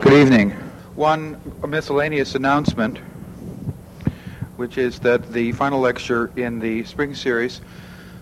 [0.00, 0.50] Good evening.
[0.94, 1.38] One
[1.68, 2.98] miscellaneous announcement,
[4.56, 7.60] which is that the final lecture in the spring series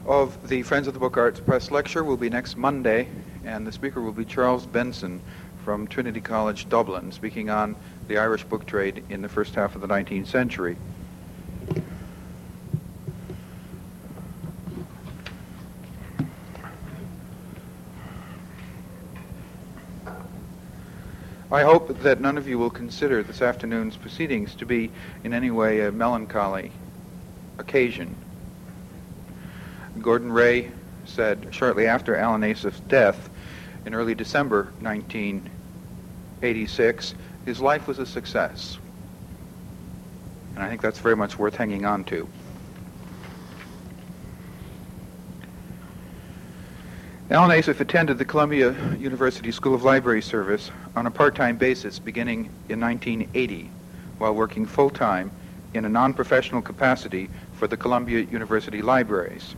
[0.04, 3.08] of the Friends of the Book Arts Press lecture will be next Monday,
[3.44, 5.22] and the speaker will be Charles Benson
[5.64, 7.76] from Trinity College, Dublin, speaking on
[8.08, 10.76] the Irish book trade in the first half of the 19th century.
[21.50, 24.90] I hope that none of you will consider this afternoon's proceedings to be
[25.24, 26.72] in any way a melancholy
[27.58, 28.14] occasion.
[29.98, 30.70] Gordon Ray
[31.06, 33.30] said shortly after Alan Asaph's death
[33.86, 37.14] in early December 1986,
[37.46, 38.76] his life was a success.
[40.54, 42.28] And I think that's very much worth hanging on to.
[47.30, 52.48] Alan Asaph attended the Columbia University School of Library Service on a part-time basis beginning
[52.70, 53.70] in 1980
[54.16, 55.30] while working full-time
[55.74, 59.54] in a non-professional capacity for the Columbia University Libraries.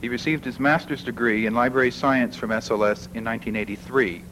[0.00, 4.22] He received his master's degree in library science from SLS in 1983.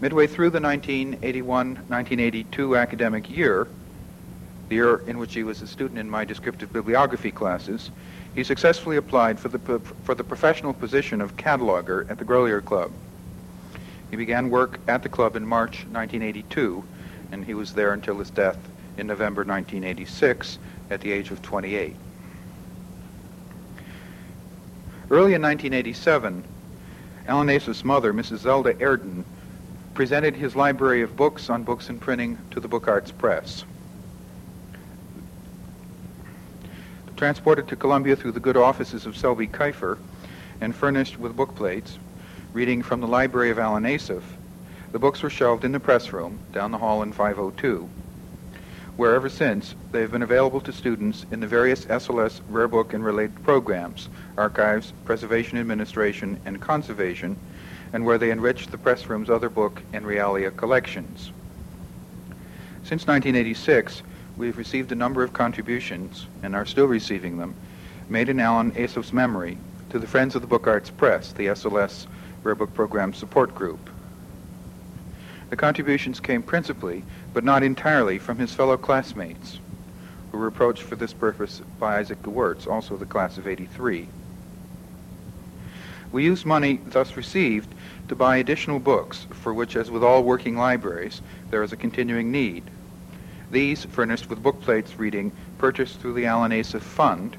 [0.00, 3.66] Midway through the 1981-1982 academic year,
[4.68, 7.90] the year in which he was a student in my descriptive bibliography classes,
[8.34, 12.90] he successfully applied for the, for the professional position of cataloger at the Grolier Club.
[14.10, 16.84] He began work at the club in March 1982,
[17.32, 18.58] and he was there until his death
[18.96, 20.58] in November 1986
[20.90, 21.96] at the age of 28.
[25.10, 26.44] Early in 1987,
[27.26, 28.38] Alan Asaph's mother, Mrs.
[28.38, 29.24] Zelda Erden,
[29.94, 33.64] presented his library of books on books and printing to the Book Arts Press.
[37.16, 39.98] Transported to Columbia through the good offices of Selby Kiefer
[40.60, 41.98] and furnished with book plates,
[42.52, 44.24] reading from the library of Alan Asaph,
[44.92, 47.88] the books were shelved in the press room down the hall in 502,
[48.96, 52.94] where ever since they have been available to students in the various SLS rare book
[52.94, 57.36] and related programs, archives, preservation administration, and conservation,
[57.92, 61.30] and where they enrich the press room's other book and realia collections.
[62.84, 64.02] Since 1986,
[64.36, 67.54] we have received a number of contributions, and are still receiving them,
[68.08, 69.56] made in Alan Asaph's memory
[69.90, 72.06] to the Friends of the Book Arts Press, the SLS
[72.42, 73.90] Rare Book Program Support Group.
[75.50, 79.60] The contributions came principally, but not entirely, from his fellow classmates,
[80.32, 84.08] who were approached for this purpose by Isaac Gewirtz, also the class of 83.
[86.10, 87.72] We used money thus received
[88.08, 92.32] to buy additional books, for which, as with all working libraries, there is a continuing
[92.32, 92.64] need.
[93.54, 97.36] These, furnished with book plates reading, purchased through the Alan Asaph Fund.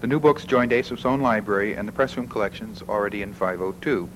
[0.00, 4.08] The new books joined Asaph's own library and the pressroom collections already in 502.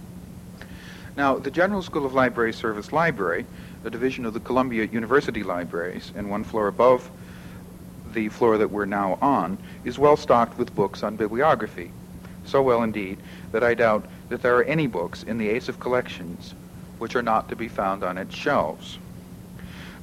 [1.14, 3.44] Now, the General School of Library Service Library,
[3.84, 7.10] a division of the Columbia University Libraries, and one floor above
[8.14, 11.92] the floor that we're now on, is well stocked with books on bibliography.
[12.46, 13.18] So well indeed
[13.50, 16.54] that I doubt that there are any books in the Asaph collections
[16.96, 18.96] which are not to be found on its shelves.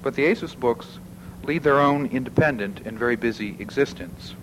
[0.02, 1.00] But the Asaph's books
[1.44, 4.36] lead their own independent and very busy existence.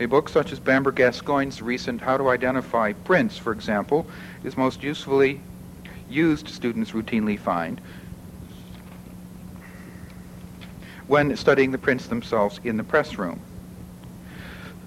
[0.00, 4.06] A book such as Bamber Gascoigne's recent How to Identify Prints, for example,
[4.42, 5.40] is most usefully
[6.08, 7.80] used, students routinely find,
[11.06, 13.40] when studying the prints themselves in the press room.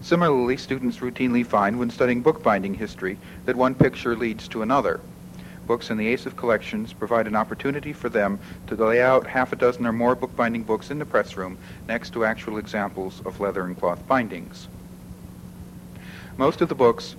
[0.02, 5.00] Similarly, students routinely find when studying bookbinding history that one picture leads to another.
[5.68, 9.56] Books in the Asaph collections provide an opportunity for them to lay out half a
[9.56, 13.64] dozen or more bookbinding books in the press room next to actual examples of leather
[13.64, 14.68] and cloth bindings.
[16.38, 17.16] Most of the books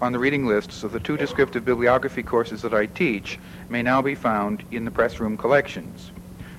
[0.00, 4.02] on the reading lists of the two descriptive bibliography courses that I teach may now
[4.02, 6.10] be found in the press room collections,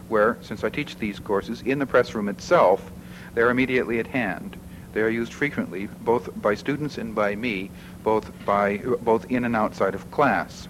[0.07, 2.91] where, since I teach these courses in the press room itself,
[3.33, 4.57] they are immediately at hand.
[4.93, 7.71] They are used frequently, both by students and by me,
[8.03, 10.67] both, by, both in and outside of class.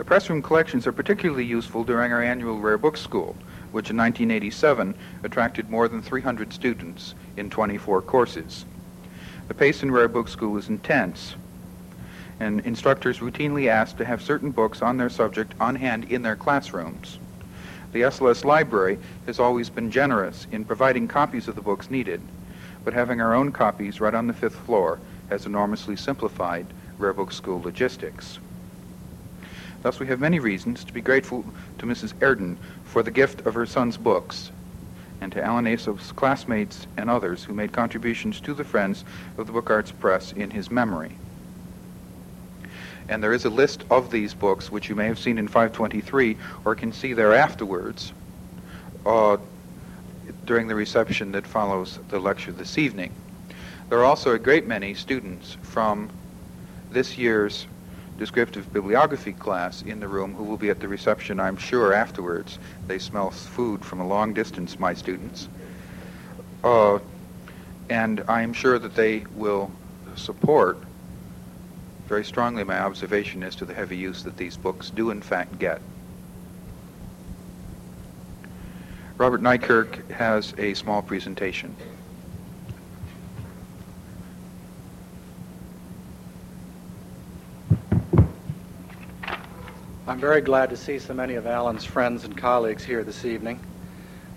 [0.00, 3.36] The pressroom collections are particularly useful during our annual Rare Book School,
[3.70, 8.64] which in 1987 attracted more than 300 students in 24 courses.
[9.48, 11.34] The pace in Rare Book School is intense,
[12.40, 16.34] and instructors routinely ask to have certain books on their subject on hand in their
[16.34, 17.18] classrooms.
[17.92, 22.22] The SLS library has always been generous in providing copies of the books needed,
[22.86, 24.98] but having our own copies right on the fifth floor
[25.28, 28.38] has enormously simplified Rare Book School logistics.
[29.82, 31.44] Thus, we have many reasons to be grateful
[31.78, 32.12] to Mrs.
[32.20, 34.50] Erden for the gift of her son's books,
[35.20, 39.04] and to Alan Asaph's classmates and others who made contributions to the Friends
[39.38, 41.16] of the Book Arts Press in his memory.
[43.08, 46.36] And there is a list of these books, which you may have seen in 523
[46.64, 48.12] or can see there afterwards
[49.04, 49.36] uh,
[50.44, 53.12] during the reception that follows the lecture this evening.
[53.88, 56.10] There are also a great many students from
[56.90, 57.66] this year's
[58.20, 62.58] descriptive bibliography class in the room who will be at the reception, I'm sure, afterwards.
[62.86, 65.48] They smell food from a long distance, my students.
[66.62, 66.98] Uh,
[67.88, 69.72] and I'm sure that they will
[70.16, 70.78] support
[72.06, 75.58] very strongly my observation as to the heavy use that these books do in fact
[75.58, 75.80] get.
[79.16, 81.74] Robert Nikirk has a small presentation.
[90.10, 93.60] I'm very glad to see so many of Alan's friends and colleagues here this evening.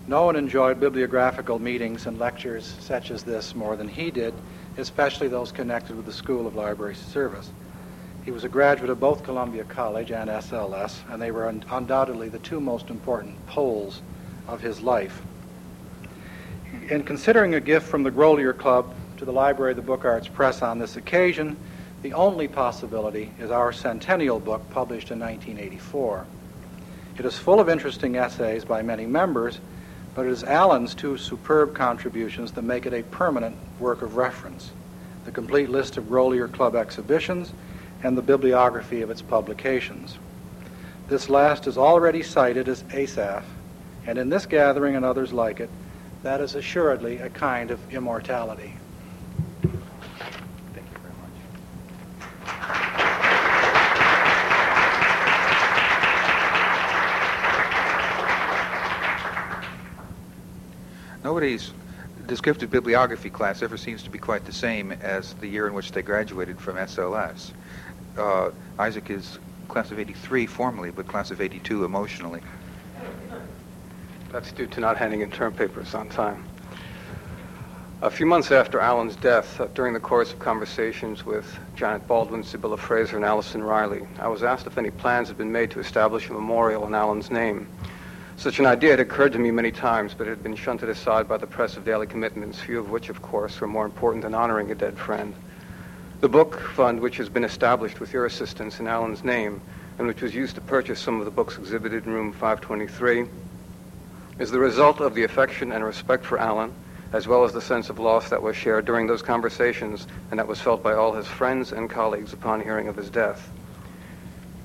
[0.06, 4.34] No one enjoyed bibliographical meetings and lectures such as this more than he did,
[4.78, 7.50] especially those connected with the School of Library Service.
[8.24, 12.28] He was a graduate of both Columbia College and SLS, and they were un- undoubtedly
[12.28, 14.00] the two most important poles
[14.46, 15.24] of his life.
[16.88, 20.28] In considering a gift from the Grolier Club to the Library of the Book Arts
[20.28, 21.56] Press on this occasion,
[22.04, 26.26] the only possibility is our centennial book published in 1984.
[27.16, 29.58] It is full of interesting essays by many members,
[30.14, 34.70] but it is Alan's two superb contributions that make it a permanent work of reference
[35.24, 37.54] the complete list of Grolier Club exhibitions
[38.02, 40.18] and the bibliography of its publications.
[41.08, 43.44] This last is already cited as ASAF,
[44.06, 45.70] and in this gathering and others like it,
[46.22, 48.74] that is assuredly a kind of immortality.
[61.44, 61.74] Nobody's
[62.26, 65.92] descriptive bibliography class ever seems to be quite the same as the year in which
[65.92, 67.52] they graduated from SLS.
[68.16, 69.38] Uh, Isaac is
[69.68, 72.40] class of 83 formally, but class of 82 emotionally.
[74.32, 76.42] That's due to not handing in term papers on time.
[78.00, 82.42] A few months after Alan's death, uh, during the course of conversations with Janet Baldwin,
[82.42, 85.80] Sibylla Fraser, and Allison Riley, I was asked if any plans had been made to
[85.80, 87.68] establish a memorial in Alan's name.
[88.36, 91.28] Such an idea had occurred to me many times, but it had been shunted aside
[91.28, 94.34] by the press of daily commitments, few of which, of course, were more important than
[94.34, 95.34] honoring a dead friend.
[96.20, 99.60] The book fund, which has been established with your assistance in Alan's name,
[99.98, 103.26] and which was used to purchase some of the books exhibited in room 523,
[104.38, 106.72] is the result of the affection and respect for Alan,
[107.12, 110.48] as well as the sense of loss that was shared during those conversations and that
[110.48, 113.52] was felt by all his friends and colleagues upon hearing of his death.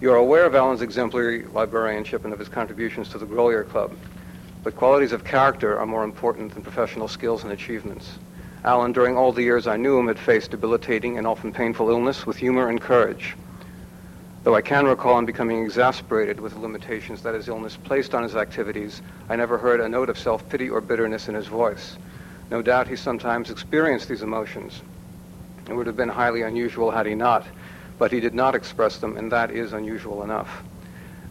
[0.01, 3.97] You are aware of Alan's exemplary librarianship and of his contributions to the Grolier Club,
[4.63, 8.17] but qualities of character are more important than professional skills and achievements.
[8.63, 12.25] Allen, during all the years I knew him, had faced debilitating and often painful illness
[12.25, 13.35] with humor and courage.
[14.45, 18.23] Though I can recall him becoming exasperated with the limitations that his illness placed on
[18.23, 21.97] his activities, I never heard a note of self-pity or bitterness in his voice.
[22.49, 24.81] No doubt he sometimes experienced these emotions.
[25.69, 27.45] It would have been highly unusual had he not
[27.99, 30.63] but he did not express them, and that is unusual enough.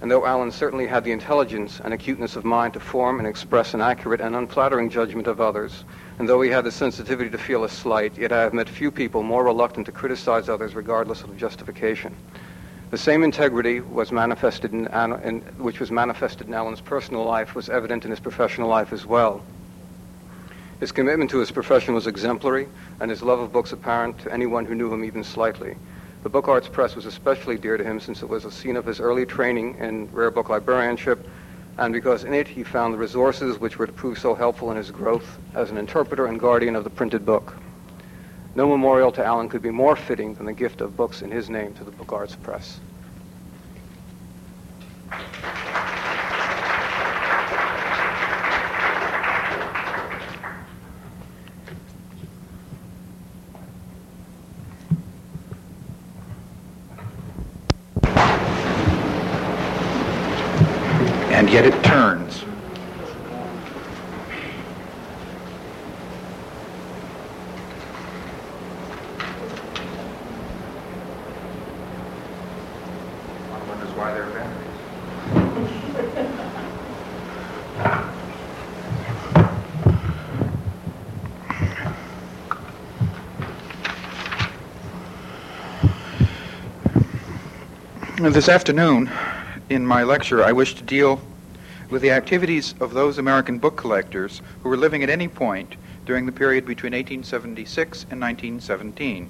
[0.00, 3.74] And though Alan certainly had the intelligence and acuteness of mind to form and express
[3.74, 5.82] an accurate and unflattering judgment of others,
[6.18, 8.92] and though he had the sensitivity to feel a slight, yet I have met few
[8.92, 12.14] people more reluctant to criticize others regardless of justification.
[12.90, 17.68] The same integrity was manifested in, in, which was manifested in Alan's personal life was
[17.68, 19.42] evident in his professional life as well.
[20.80, 22.68] His commitment to his profession was exemplary,
[23.00, 25.74] and his love of books apparent to anyone who knew him even slightly.
[26.24, 28.84] The Book Arts Press was especially dear to him since it was a scene of
[28.84, 31.24] his early training in rare book librarianship,
[31.76, 34.76] and because in it he found the resources which were to prove so helpful in
[34.76, 37.56] his growth as an interpreter and guardian of the printed book.
[38.56, 41.48] No memorial to Alan could be more fitting than the gift of books in his
[41.48, 42.80] name to the Book Arts Press.
[61.38, 62.42] and yet it turns.
[73.50, 74.68] One wonders why there are batteries.
[88.20, 89.08] This afternoon,
[89.70, 91.20] in my lecture, I wish to deal
[91.88, 96.26] with the activities of those American book collectors who were living at any point during
[96.26, 99.28] the period between 1876 and 1917,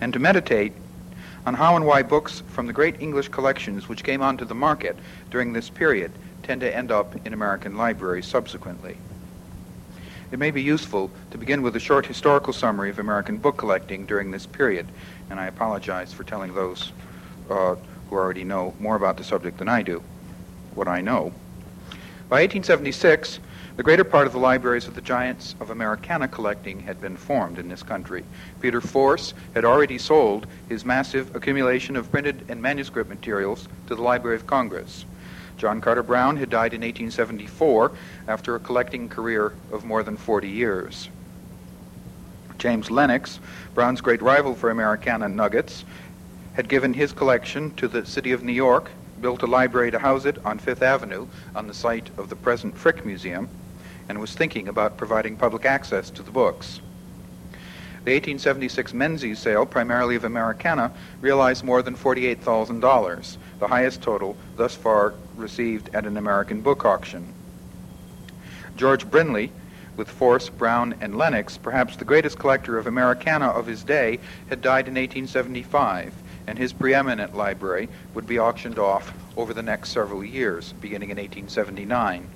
[0.00, 0.72] and to meditate
[1.46, 4.98] on how and why books from the great English collections which came onto the market
[5.30, 6.10] during this period
[6.42, 8.96] tend to end up in American libraries subsequently.
[10.32, 14.06] It may be useful to begin with a short historical summary of American book collecting
[14.06, 14.88] during this period,
[15.30, 16.90] and I apologize for telling those
[17.48, 17.76] uh,
[18.12, 20.02] who already know more about the subject than I do
[20.74, 21.32] what I know.
[22.28, 23.40] By 1876,
[23.76, 27.58] the greater part of the libraries of the giants of Americana collecting had been formed
[27.58, 28.24] in this country.
[28.60, 34.02] Peter Force had already sold his massive accumulation of printed and manuscript materials to the
[34.02, 35.04] Library of Congress.
[35.56, 37.92] John Carter Brown had died in 1874
[38.28, 41.08] after a collecting career of more than 40 years.
[42.58, 43.40] James Lennox,
[43.74, 45.84] Brown's great rival for Americana nuggets,
[46.54, 48.90] had given his collection to the city of New York,
[49.20, 52.76] built a library to house it on Fifth Avenue on the site of the present
[52.76, 53.48] Frick Museum,
[54.08, 56.80] and was thinking about providing public access to the books.
[58.04, 60.90] The 1876 Menzies sale, primarily of Americana,
[61.20, 67.32] realized more than $48,000, the highest total thus far received at an American book auction.
[68.76, 69.50] George Brinley,
[69.96, 74.18] with Force, Brown, and Lennox, perhaps the greatest collector of Americana of his day,
[74.48, 76.12] had died in 1875,
[76.46, 81.16] and his preeminent library would be auctioned off over the next several years, beginning in
[81.16, 82.28] 1879.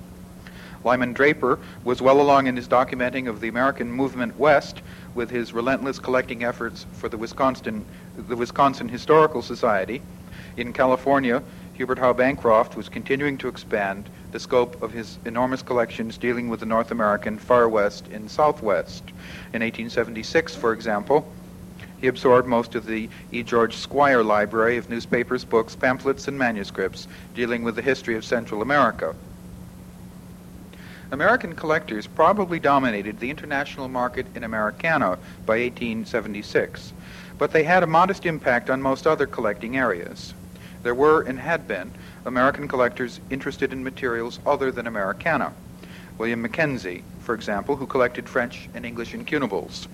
[0.83, 4.81] Lyman Draper was well along in his documenting of the American movement west
[5.15, 7.85] with his relentless collecting efforts for the Wisconsin,
[8.15, 10.01] the Wisconsin Historical Society.
[10.55, 16.17] In California, Hubert Howe Bancroft was continuing to expand the scope of his enormous collections
[16.17, 19.03] dealing with the North American Far West and Southwest.
[19.53, 21.31] In 1876, for example,
[21.99, 23.43] he absorbed most of the E.
[23.43, 28.61] George Squier Library of newspapers, books, pamphlets, and manuscripts dealing with the history of Central
[28.61, 29.15] America.
[31.11, 36.91] American collectors probably dominated the international market in Americana by 1876,
[37.37, 40.33] but they had a modest impact on most other collecting areas.
[40.83, 41.91] There were and had been
[42.25, 45.53] American collectors interested in materials other than Americana.
[46.17, 49.87] William Mackenzie, for example, who collected French and English incunables.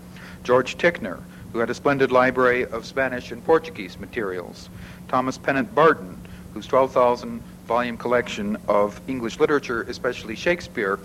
[0.44, 1.20] George Ticknor,
[1.54, 4.70] who had a splendid library of Spanish and Portuguese materials.
[5.08, 6.18] Thomas Pennant Barton,
[6.54, 11.00] whose 12,000 volume collection of English literature, especially Shakespeare,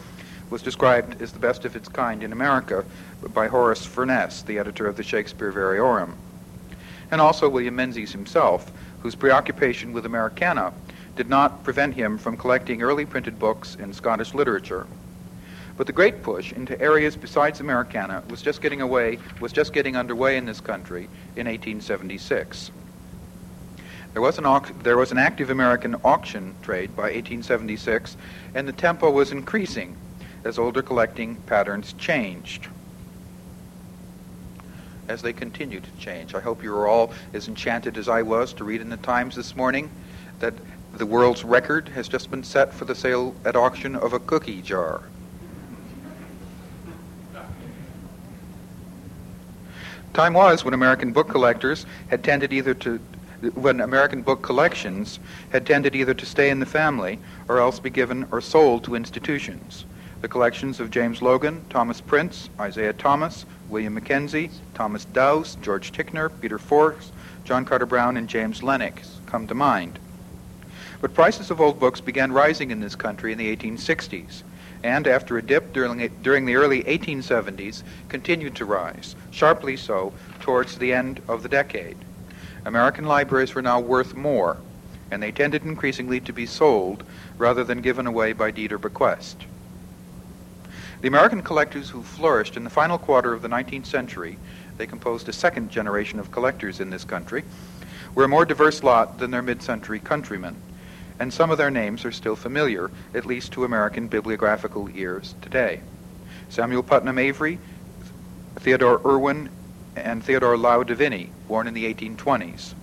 [0.50, 2.84] was described as the best of its kind in America
[3.34, 6.14] by Horace Furness, the editor of the Shakespeare Variorum.
[7.10, 10.72] And also William Menzies himself, whose preoccupation with Americana
[11.16, 14.86] did not prevent him from collecting early printed books in Scottish literature.
[15.78, 19.96] But the great push into areas besides Americana was just getting away, was just getting
[19.96, 21.04] underway in this country
[21.36, 22.72] in 1876.
[24.12, 28.16] There was, an au- there was an active American auction trade by 1876,
[28.54, 29.96] and the tempo was increasing
[30.42, 32.66] as older collecting patterns changed.
[35.06, 36.34] As they continue to change.
[36.34, 39.36] I hope you are all as enchanted as I was to read in the Times
[39.36, 39.90] this morning
[40.40, 40.54] that
[40.92, 44.60] the world's record has just been set for the sale at auction of a cookie
[44.60, 45.02] jar.
[50.14, 52.98] Time was when American book collectors had tended either to
[53.54, 57.90] when American book collections had tended either to stay in the family or else be
[57.90, 59.84] given or sold to institutions.
[60.20, 66.28] The collections of James Logan, Thomas Prince, Isaiah Thomas, William Mackenzie, Thomas Dowse, George Ticknor,
[66.28, 67.12] Peter Force,
[67.44, 70.00] John Carter Brown, and James Lennox come to mind.
[71.00, 74.42] But prices of old books began rising in this country in the 1860s
[74.82, 80.78] and after a dip during, during the early 1870s, continued to rise, sharply so, towards
[80.78, 81.96] the end of the decade.
[82.64, 84.58] American libraries were now worth more,
[85.10, 87.02] and they tended increasingly to be sold
[87.38, 89.46] rather than given away by deed or bequest.
[91.00, 94.36] The American collectors who flourished in the final quarter of the 19th century,
[94.76, 97.44] they composed a second generation of collectors in this country,
[98.14, 100.56] were a more diverse lot than their mid-century countrymen
[101.20, 105.80] and some of their names are still familiar, at least to American bibliographical ears today.
[106.48, 107.58] Samuel Putnam Avery,
[108.56, 109.50] Theodore Irwin,
[109.96, 112.74] and Theodore Low de Vinne, born in the 1820s.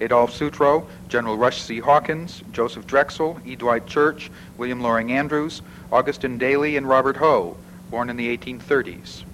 [0.00, 1.80] Adolph Sutro, General Rush C.
[1.80, 3.56] Hawkins, Joseph Drexel, E.
[3.56, 7.56] Dwight Church, William Loring Andrews, Augustin Daly, and Robert Hoe,
[7.90, 9.24] born in the 1830s.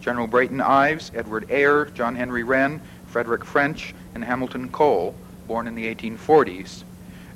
[0.00, 5.14] General Brayton Ives, Edward Ayer, John Henry Wrenn, Frederick French, and Hamilton Cole,
[5.46, 6.82] born in the 1840s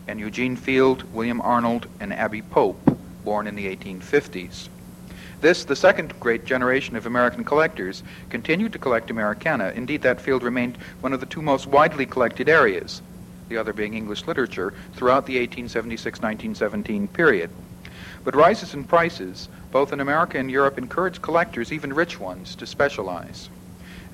[0.06, 2.80] and Eugene Field, William Arnold, and Abby Pope,
[3.24, 4.68] born in the 1850s.
[5.40, 9.72] This, the second great generation of American collectors, continued to collect Americana.
[9.74, 13.02] Indeed, that field remained one of the two most widely collected areas,
[13.48, 17.50] the other being English literature, throughout the 1876 1917 period.
[18.24, 22.66] But rises in prices, both in America and Europe, encouraged collectors, even rich ones, to
[22.66, 23.50] specialize.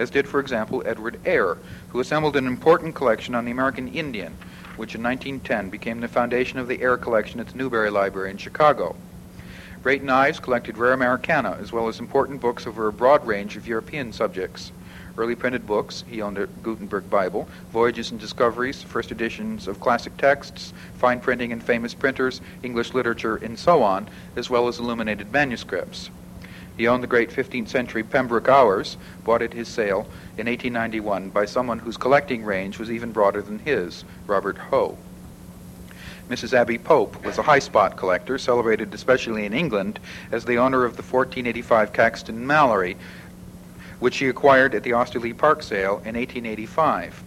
[0.00, 1.59] as did, for example, Edward Ayer,
[1.90, 4.37] who assembled an important collection on the American Indian,
[4.80, 8.38] which in 1910 became the foundation of the Ayer collection at the Newberry Library in
[8.38, 8.96] Chicago.
[9.82, 13.68] Brayton Ives collected rare Americana, as well as important books over a broad range of
[13.68, 14.72] European subjects.
[15.18, 20.16] Early printed books, he owned a Gutenberg Bible, Voyages and Discoveries, first editions of classic
[20.16, 25.30] texts, fine printing and famous printers, English literature, and so on, as well as illuminated
[25.30, 26.08] manuscripts.
[26.80, 30.06] He owned the great 15th century Pembroke Hours, bought at his sale
[30.38, 34.96] in 1891 by someone whose collecting range was even broader than his, Robert Hoe.
[36.30, 36.54] Mrs.
[36.54, 40.00] Abby Pope was a high spot collector, celebrated especially in England
[40.32, 42.96] as the owner of the 1485 Caxton Malory,
[43.99, 47.22] which she acquired at the Osterley Park sale in 1885,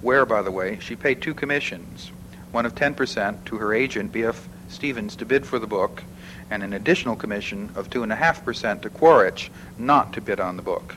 [0.00, 2.10] where, by the way, she paid two commissions
[2.50, 4.48] one of 10% to her agent, B.F.
[4.68, 6.02] Stevens, to bid for the book,
[6.50, 10.96] and an additional commission of 2.5% to Quaritch not to bid on the book.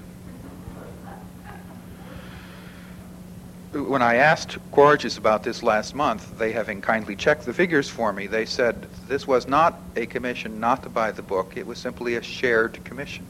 [3.73, 8.11] When I asked Quaritch's about this last month, they having kindly checked the figures for
[8.11, 11.77] me, they said this was not a commission not to buy the book, it was
[11.79, 13.25] simply a shared commission.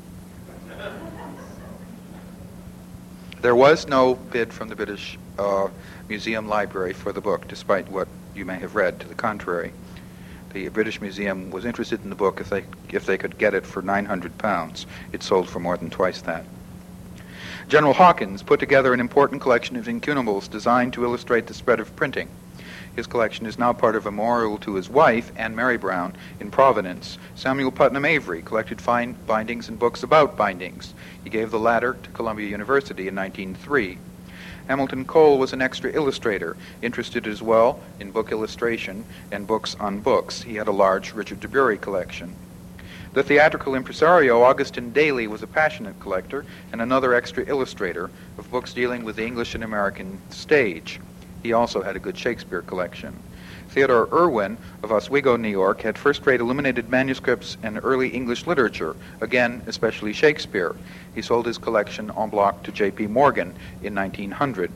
[3.42, 5.70] There was no bid from the British uh,
[6.10, 9.74] Museum Library for the book, despite what you may have read to the contrary
[10.54, 13.66] the British Museum was interested in the book if they, if they could get it
[13.66, 14.86] for 900 pounds.
[15.12, 16.46] It sold for more than twice that.
[17.68, 21.96] General Hawkins put together an important collection of incunables designed to illustrate the spread of
[21.96, 22.30] printing.
[22.96, 27.18] His collection is now part of a memorial to his wife, Annmary Brown, in Providence.
[27.36, 30.94] Samuel Putnam Avery collected fine bindings and books about bindings.
[31.24, 33.98] He gave the latter to Columbia University in 1903.
[34.72, 40.00] Hamilton Cole was an extra illustrator, interested as well in book illustration and books on
[40.00, 40.42] books.
[40.44, 42.34] He had a large Richard de Bury collection.
[43.12, 48.72] The theatrical impresario Augustin Daly was a passionate collector and another extra illustrator of books
[48.72, 51.02] dealing with the English and American stage.
[51.44, 53.14] He also had a good Shakespeare collection.
[53.72, 58.98] Theodore Irwin of Oswego, New York, had first rate illuminated manuscripts and early English literature,
[59.22, 60.76] again, especially Shakespeare.
[61.16, 63.08] He sold his collection en bloc to J.P.
[63.08, 64.70] Morgan in 1900.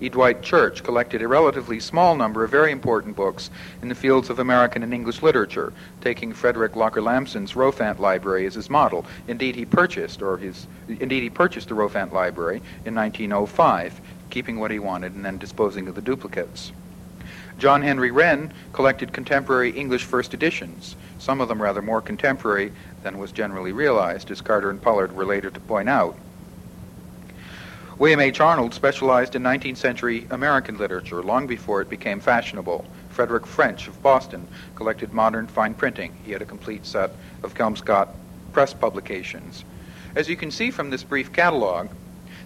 [0.00, 0.08] E.
[0.08, 3.50] Dwight Church collected a relatively small number of very important books
[3.82, 8.54] in the fields of American and English literature, taking Frederick Locker Lampson's Rowfant Library as
[8.54, 9.04] his model.
[9.28, 14.00] Indeed, he purchased, or his, indeed, he purchased the Rowfant Library in 1905,
[14.30, 16.72] keeping what he wanted and then disposing of the duplicates.
[17.58, 23.18] John Henry Wrenn collected contemporary English first editions, some of them rather more contemporary than
[23.18, 26.18] was generally realized, as Carter and Pollard were later to point out.
[27.98, 28.40] William H.
[28.40, 32.84] Arnold specialized in 19th century American literature long before it became fashionable.
[33.08, 36.14] Frederick French of Boston collected modern fine printing.
[36.22, 38.08] He had a complete set of Kelmscott
[38.52, 39.64] press publications.
[40.14, 41.88] As you can see from this brief catalog,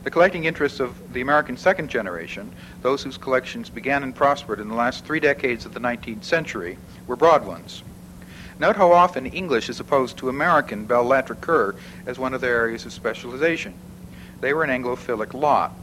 [0.02, 2.50] the collecting interests of the American second generation,
[2.82, 6.78] those whose collections began and prospered in the last three decades of the 19th century,
[7.06, 7.82] were broad ones.
[8.58, 11.74] Note how often English is opposed to American belles lettres
[12.06, 13.74] as one of their areas of specialization.
[14.40, 15.74] They were an Anglophilic lot.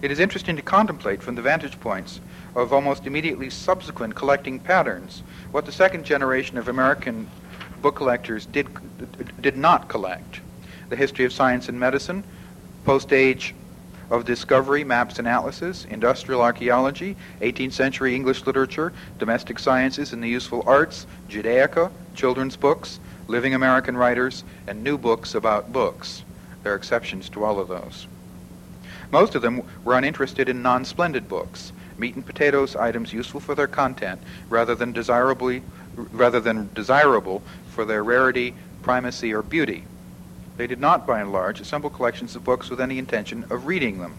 [0.00, 2.20] It is interesting to contemplate from the vantage points
[2.56, 7.28] of almost immediately subsequent collecting patterns what the second generation of American
[7.80, 8.68] book collectors did,
[9.40, 10.40] did not collect.
[10.88, 12.24] The history of science and medicine,
[12.84, 13.54] post-age
[14.10, 20.28] of discovery, maps and atlases, industrial archaeology, 18th century English literature, domestic sciences and the
[20.28, 26.24] useful arts, Judaica, children's books, living American writers, and new books about books.
[26.62, 28.06] There are exceptions to all of those.
[29.10, 33.66] Most of them were uninterested in non-splendid books, meat and potatoes items useful for their
[33.66, 35.62] content rather than desirably
[35.94, 39.84] rather than desirable for their rarity, primacy, or beauty.
[40.56, 44.00] They did not, by and large, assemble collections of books with any intention of reading
[44.00, 44.14] them.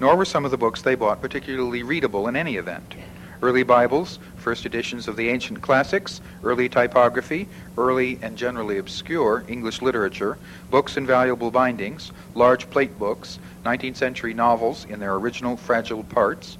[0.00, 2.94] Nor were some of the books they bought particularly readable in any event.
[3.42, 7.46] Early Bibles, first editions of the ancient classics, early typography,
[7.76, 10.38] early and generally obscure English literature,
[10.70, 16.58] books in valuable bindings, large plate books, 19th century novels in their original fragile parts,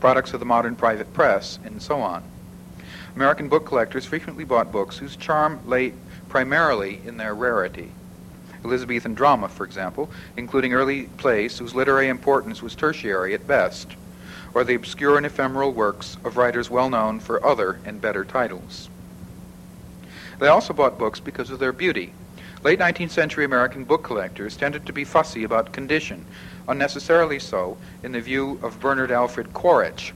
[0.00, 2.22] products of the modern private press, and so on.
[3.14, 5.92] American book collectors frequently bought books whose charm lay
[6.36, 7.90] primarily in their rarity.
[8.62, 13.96] Elizabethan drama, for example, including early plays whose literary importance was tertiary at best,
[14.52, 18.90] or the obscure and ephemeral works of writers well known for other and better titles.
[20.38, 22.12] They also bought books because of their beauty.
[22.62, 26.26] Late 19th century American book collectors tended to be fussy about condition,
[26.68, 30.12] unnecessarily so in the view of Bernard Alfred Quaritch,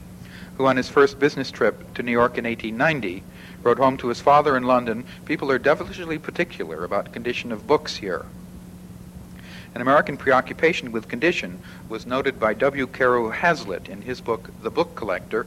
[0.57, 3.23] who on his first business trip to New York in 1890
[3.63, 7.97] wrote home to his father in London, people are devilishly particular about condition of books
[7.97, 8.25] here.
[9.73, 12.87] An American preoccupation with condition was noted by W.
[12.87, 15.45] Carew Hazlitt in his book, The Book Collector,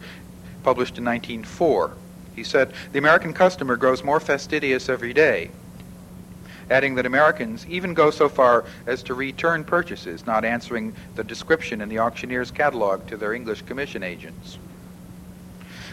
[0.63, 1.93] published in 1904.
[2.35, 5.51] He said, The American customer grows more fastidious every day,
[6.71, 11.83] adding that Americans even go so far as to return purchases, not answering the description
[11.83, 14.59] in the auctioneer's catalog to their English commission agents.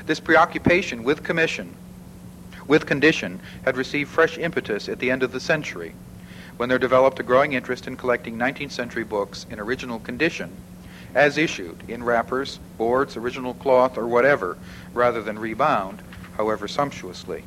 [0.05, 1.75] This preoccupation with commission,
[2.71, 5.93] with condition, had received fresh impetus at the end of the century
[6.55, 10.49] when there developed a growing interest in collecting 19th century books in original condition,
[11.13, 14.57] as issued, in wrappers, boards, original cloth, or whatever,
[14.93, 16.01] rather than rebound,
[16.37, 17.43] however sumptuously.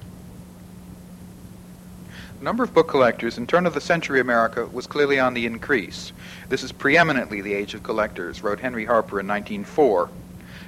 [2.39, 5.47] The number of book collectors in turn of the century America was clearly on the
[5.47, 6.13] increase.
[6.51, 10.11] This is preeminently the age of collectors, wrote Henry Harper in 1904.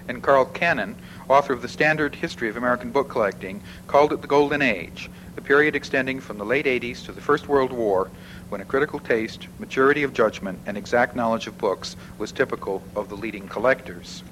[0.08, 0.96] And Carl Cannon,
[1.28, 5.40] author of the Standard History of American Book Collecting, called it the Golden Age, a
[5.40, 8.08] period extending from the late 80s to the First World War,
[8.48, 13.08] when a critical taste, maturity of judgment, and exact knowledge of books was typical of
[13.08, 14.22] the leading collectors.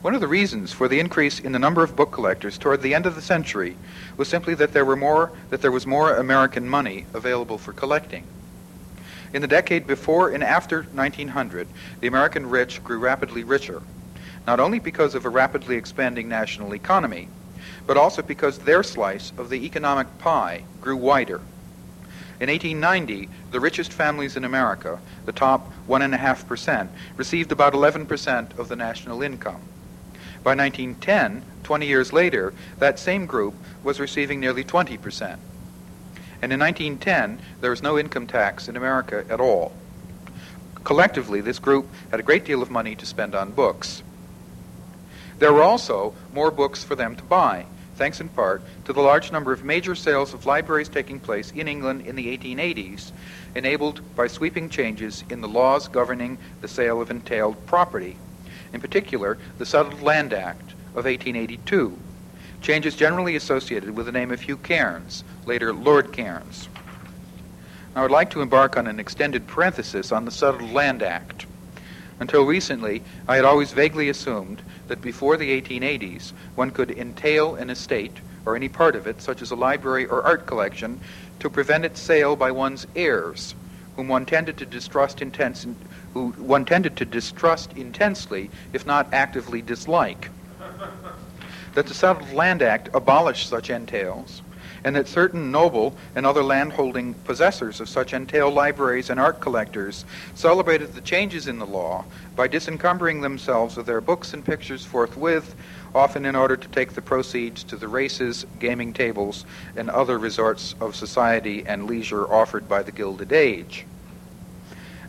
[0.00, 2.94] One of the reasons for the increase in the number of book collectors toward the
[2.94, 3.76] end of the century
[4.16, 8.24] was simply that there were more that there was more American money available for collecting.
[9.32, 11.66] In the decade before and after 1900,
[12.00, 13.82] the American rich grew rapidly richer,
[14.46, 17.28] not only because of a rapidly expanding national economy,
[17.86, 21.40] but also because their slice of the economic pie grew wider.
[22.38, 28.76] In 1890, the richest families in America, the top 1.5%, received about 11% of the
[28.76, 29.62] national income.
[30.44, 35.38] By 1910, 20 years later, that same group was receiving nearly 20%.
[36.42, 39.72] And in 1910, there was no income tax in America at all.
[40.84, 44.02] Collectively, this group had a great deal of money to spend on books.
[45.38, 49.32] There were also more books for them to buy thanks in part to the large
[49.32, 53.10] number of major sales of libraries taking place in England in the 1880s,
[53.54, 58.16] enabled by sweeping changes in the laws governing the sale of entailed property,
[58.72, 61.98] in particular, the Settled Land Act of 1882,
[62.60, 66.68] changes generally associated with the name of Hugh Cairns, later Lord Cairns.
[67.94, 71.46] I would like to embark on an extended parenthesis on the Settled Land Act.
[72.20, 77.70] Until recently, I had always vaguely assumed that before the 1880s, one could entail an
[77.70, 81.00] estate, or any part of it, such as a library or art collection,
[81.40, 83.54] to prevent its sale by one's heirs,
[83.96, 85.66] whom one tended to distrust intense,
[86.14, 90.30] who one tended to distrust intensely, if not actively dislike.
[91.74, 94.42] that the Settled Land Act abolished such entails,
[94.86, 100.04] and that certain noble and other landholding possessors of such entail libraries and art collectors
[100.36, 102.04] celebrated the changes in the law
[102.36, 105.56] by disencumbering themselves of their books and pictures forthwith,
[105.92, 109.44] often in order to take the proceeds to the races, gaming tables,
[109.74, 113.84] and other resorts of society and leisure offered by the Gilded Age.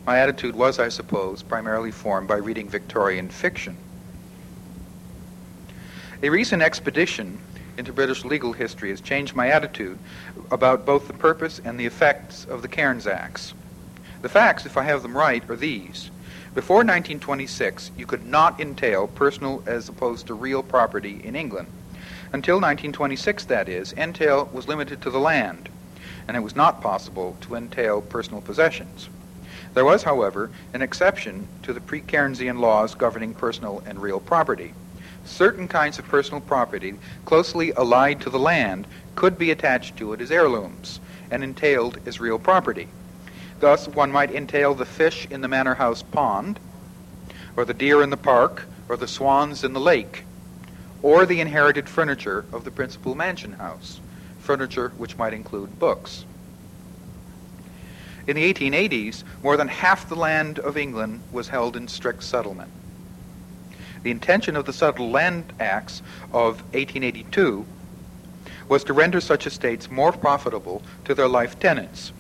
[0.08, 3.78] My attitude was, I suppose, primarily formed by reading Victorian fiction.
[6.24, 7.38] A recent expedition
[7.78, 9.98] into British legal history has changed my attitude
[10.50, 13.54] about both the purpose and the effects of the Cairns Acts.
[14.22, 16.10] The facts, if I have them right, are these.
[16.56, 21.68] Before 1926, you could not entail personal as opposed to real property in England.
[22.34, 25.70] Until 1926, that is, entail was limited to the land,
[26.28, 29.08] and it was not possible to entail personal possessions.
[29.76, 34.74] There was, however, an exception to the pre Cairnsian laws governing personal and real property
[35.28, 40.22] certain kinds of personal property closely allied to the land could be attached to it
[40.22, 42.88] as heirlooms and entailed as real property.
[43.60, 46.60] Thus, one might entail the fish in the manor house pond,
[47.56, 50.24] or the deer in the park, or the swans in the lake,
[51.02, 54.00] or the inherited furniture of the principal mansion house,
[54.40, 56.26] furniture which might include books.
[58.28, 62.70] In the 1880s, more than half the land of England was held in strict settlement.
[64.08, 67.66] The intention of the Settled Land Acts of 1882
[68.70, 72.14] was to render such estates more profitable to their life tenants,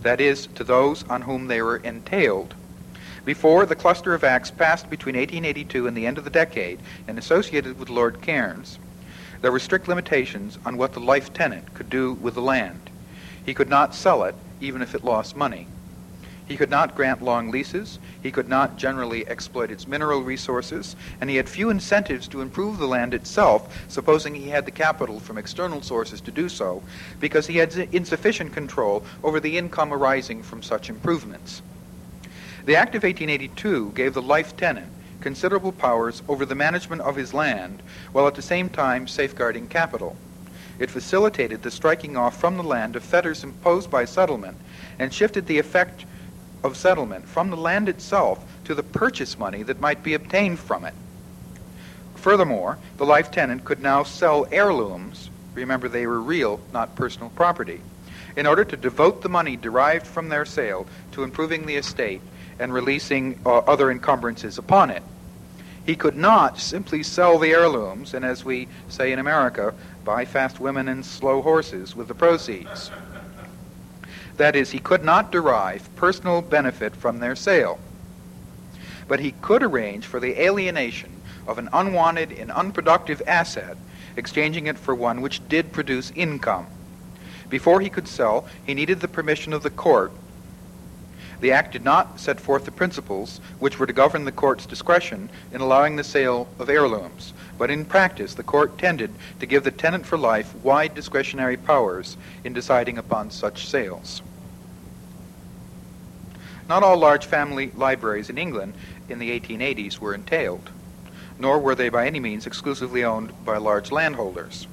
[0.00, 2.54] that is, to those on whom they were entailed.
[3.26, 7.18] Before the cluster of acts passed between 1882 and the end of the decade and
[7.18, 8.78] associated with Lord Cairns,
[9.42, 12.88] there were strict limitations on what the life tenant could do with the land.
[13.44, 15.66] He could not sell it, even if it lost money.
[16.50, 21.30] He could not grant long leases, he could not generally exploit its mineral resources, and
[21.30, 25.38] he had few incentives to improve the land itself, supposing he had the capital from
[25.38, 26.82] external sources to do so,
[27.20, 31.62] because he had insufficient control over the income arising from such improvements.
[32.64, 37.32] The Act of 1882 gave the life tenant considerable powers over the management of his
[37.32, 40.16] land, while at the same time safeguarding capital.
[40.80, 44.56] It facilitated the striking off from the land of fetters imposed by settlement
[44.98, 46.06] and shifted the effect
[46.62, 50.84] of settlement from the land itself to the purchase money that might be obtained from
[50.84, 50.94] it.
[52.16, 57.80] Furthermore, the life tenant could now sell heirlooms, remember they were real, not personal property,
[58.36, 62.20] in order to devote the money derived from their sale to improving the estate
[62.58, 65.02] and releasing uh, other encumbrances upon it.
[65.84, 70.60] He could not simply sell the heirlooms and, as we say in America, buy fast
[70.60, 72.90] women and slow horses with the proceeds.
[74.40, 77.78] That is, he could not derive personal benefit from their sale.
[79.06, 81.10] But he could arrange for the alienation
[81.46, 83.76] of an unwanted and unproductive asset,
[84.16, 86.68] exchanging it for one which did produce income.
[87.50, 90.10] Before he could sell, he needed the permission of the court.
[91.42, 95.28] The act did not set forth the principles which were to govern the court's discretion
[95.52, 99.70] in allowing the sale of heirlooms, but in practice the court tended to give the
[99.70, 104.22] tenant for life wide discretionary powers in deciding upon such sales.
[106.70, 108.74] Not all large family libraries in England
[109.08, 110.70] in the 1880s were entailed,
[111.36, 114.68] nor were they by any means exclusively owned by large landholders.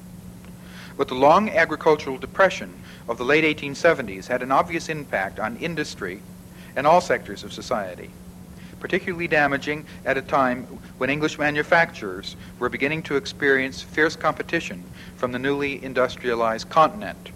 [0.96, 2.72] But the long agricultural depression
[3.10, 6.22] of the late 1870s had an obvious impact on industry
[6.76, 8.12] and all sectors of society,
[8.80, 10.66] particularly damaging at a time
[11.00, 14.84] when English manufacturers were beginning to experience fierce competition
[15.16, 17.32] from the newly industrialized continent.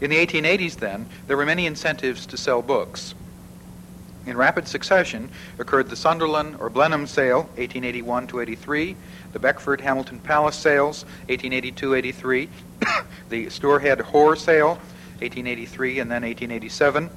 [0.00, 3.16] In the 1880s, then, there were many incentives to sell books.
[4.24, 8.96] In rapid succession occurred the Sunderland or Blenheim sale, 1881 to 83,
[9.32, 12.48] the Beckford Hamilton Palace sales, 1882 83,
[13.30, 14.78] the Stourhead Hoare sale,
[15.18, 17.10] 1883 and then 1887,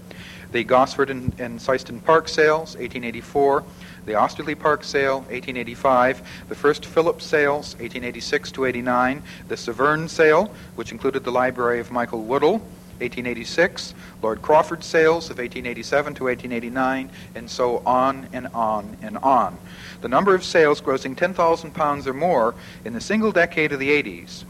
[0.51, 3.63] the Gosford and, and Syston Park sales, 1884,
[4.05, 10.51] the Osterley Park sale, 1885, the first Phillips sales, 1886 to 89, the Severne sale,
[10.75, 12.61] which included the library of Michael Wodhull,
[12.99, 19.57] 1886, Lord Crawford sales of 1887 to 1889, and so on and on and on.
[20.01, 23.89] The number of sales grossing 10,000 pounds or more in the single decade of the
[23.89, 24.43] 80s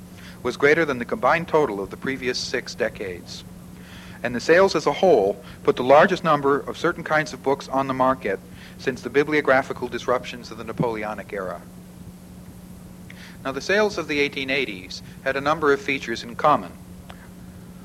[0.44, 3.44] was greater than the combined total of the previous six decades.
[4.22, 7.68] And the sales as a whole put the largest number of certain kinds of books
[7.68, 8.40] on the market
[8.78, 11.62] since the bibliographical disruptions of the Napoleonic era.
[13.44, 16.72] Now, the sales of the 1880s had a number of features in common.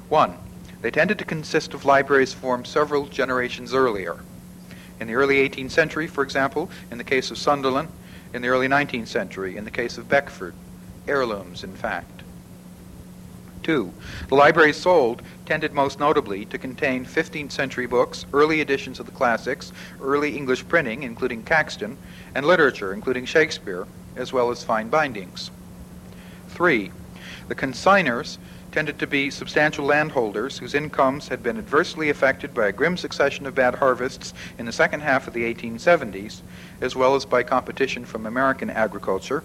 [0.08, 0.36] One,
[0.82, 4.16] they tended to consist of libraries formed several generations earlier.
[4.98, 7.88] In the early 18th century, for example, in the case of Sunderland,
[8.32, 10.54] in the early 19th century, in the case of Beckford,
[11.06, 12.22] heirlooms, in fact.
[13.62, 13.92] Two,
[14.28, 19.12] the libraries sold tended most notably to contain 15th century books, early editions of the
[19.12, 21.98] classics, early English printing, including Caxton,
[22.34, 25.50] and literature, including Shakespeare, as well as fine bindings.
[26.48, 26.90] Three,
[27.48, 28.38] the consignors
[28.72, 33.46] tended to be substantial landholders whose incomes had been adversely affected by a grim succession
[33.46, 36.40] of bad harvests in the second half of the 1870s,
[36.80, 39.42] as well as by competition from American agriculture,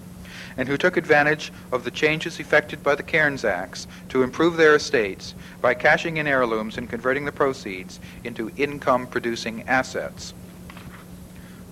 [0.58, 4.76] and who took advantage of the changes effected by the Cairns Acts to improve their
[4.76, 10.34] estates by cashing in heirlooms and converting the proceeds into income producing assets.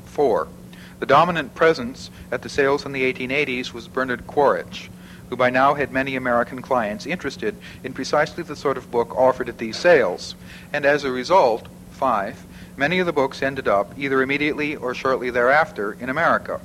[0.06, 0.48] 4.
[1.00, 4.90] The dominant presence at the sales in the 1880s was Bernard Quaritch,
[5.34, 9.50] who by now had many American clients interested in precisely the sort of book offered
[9.50, 10.36] at these sales.
[10.72, 12.46] And as a result, five,
[12.78, 16.62] many of the books ended up, either immediately or shortly thereafter, in America.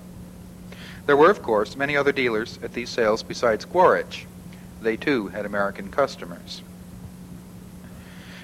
[1.06, 4.26] There were, of course, many other dealers at these sales besides Quaritch.
[4.82, 6.60] They too had American customers.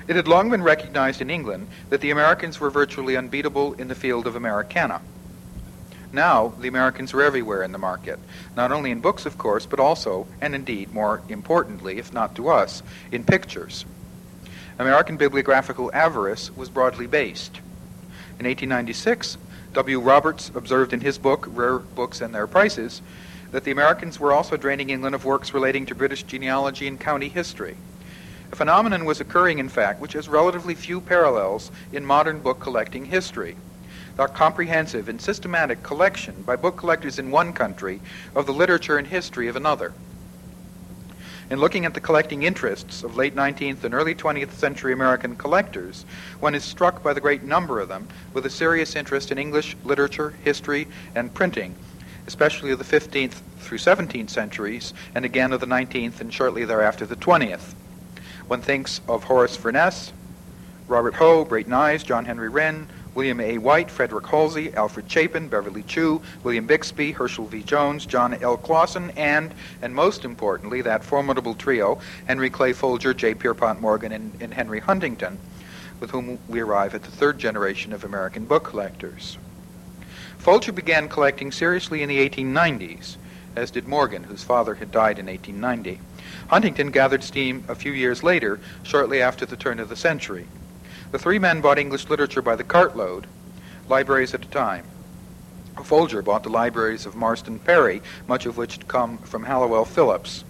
[0.09, 3.95] It had long been recognized in England that the Americans were virtually unbeatable in the
[3.95, 5.03] field of Americana.
[6.15, 8.21] Now, the Americans were everywhere in the market,
[8.57, 12.51] not only in books, of course, but also, and indeed more importantly, if not to
[12.51, 13.85] us, in pictures.
[14.79, 17.57] American bibliographical avarice was broadly based.
[18.39, 19.39] In 1896,
[19.73, 19.99] W.
[19.99, 23.03] Roberts observed in his book, Rare Books and Their Prices,
[23.51, 27.29] that the Americans were also draining England of works relating to British genealogy and county
[27.29, 27.77] history.
[28.53, 33.07] A phenomenon was occurring, in fact, which has relatively few parallels in modern book collecting
[33.07, 33.57] history
[34.19, 38.01] a comprehensive and systematic collection by book collectors in one country
[38.35, 39.93] of the literature and history of another.
[41.51, 46.07] In looking at the collecting interests of late 19th and early 20th century American collectors,
[46.41, 49.77] one is struck by the great number of them with a serious interest in English
[49.85, 51.75] literature, history, and printing,
[52.27, 57.05] especially of the 15th through 17th centuries, and again of the 19th and shortly thereafter
[57.05, 57.75] the 20th.
[58.47, 60.13] One thinks of Horace Furness,
[60.89, 63.59] Robert Hoe, Brayton Ives, John Henry Wrenn, William A.
[63.59, 67.63] White, Frederick Halsey, Alfred Chapin, Beverly Chew, William Bixby, Herschel V.
[67.63, 68.57] Jones, John L.
[68.57, 73.35] Clawson, and, and most importantly, that formidable trio, Henry Clay Folger, J.
[73.35, 75.39] Pierpont Morgan, and, and Henry Huntington,
[76.01, 79.39] with whom we arrive at the third generation of American book collectors.
[80.39, 83.17] Folger began collecting seriously in the 1890s,
[83.57, 86.01] as did Morgan, whose father had died in 1890.
[86.49, 90.47] Huntington gathered steam a few years later, shortly after the turn of the century.
[91.15, 93.29] The three men bought English literature by the cartload,
[93.89, 94.85] libraries at a time.
[95.85, 100.43] Folger bought the libraries of Marsden Perry, much of which had come from Halliwell-Phillipps,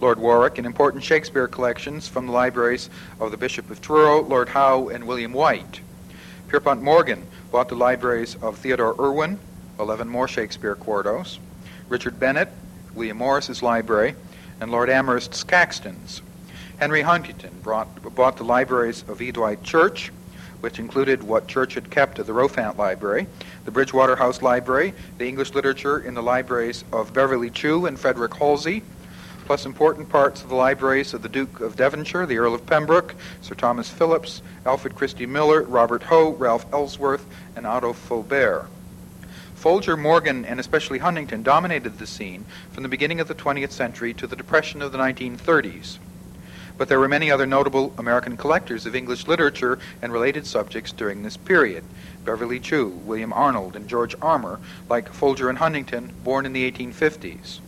[0.00, 4.48] Lord Warwick and important Shakespeare collections from the libraries of the Bishop of Truro, Lord
[4.48, 5.78] Howe, and William White.
[6.48, 9.38] Pierpont Morgan bought the libraries of Theodore Irwin,
[9.78, 11.38] 11 more Shakespeare quartos,
[11.88, 12.48] Richard Bennett,
[12.94, 14.16] William Morris's library,
[14.60, 16.20] and Lord Amherst's Caxton's.
[16.80, 19.30] Henry Huntington brought, bought the libraries of E.
[19.30, 20.10] Dwight Church,
[20.60, 23.26] which included what Church had kept of the Rowfant Library,
[23.66, 28.32] the Bridgewater House Library, the English literature in the libraries of Beverly Chew and Frederick
[28.32, 28.82] Halsey,
[29.44, 33.14] plus important parts of the libraries of the Duke of Devonshire, the Earl of Pembroke,
[33.42, 38.68] Sir Thomas Phillipps, Alfred Christie Miller, Robert Hoe, Ralph Ellsworth, and Otto Faubert.
[39.54, 44.14] Folger, Morgan, and especially Huntington dominated the scene from the beginning of the 20th century
[44.14, 45.98] to the Depression of the 1930s.
[46.80, 51.22] But there were many other notable American collectors of English literature and related subjects during
[51.22, 51.84] this period.
[52.24, 57.60] Beverly Chew, William Arnold, and George Armour, like Folger and Huntington, born in the 1850s.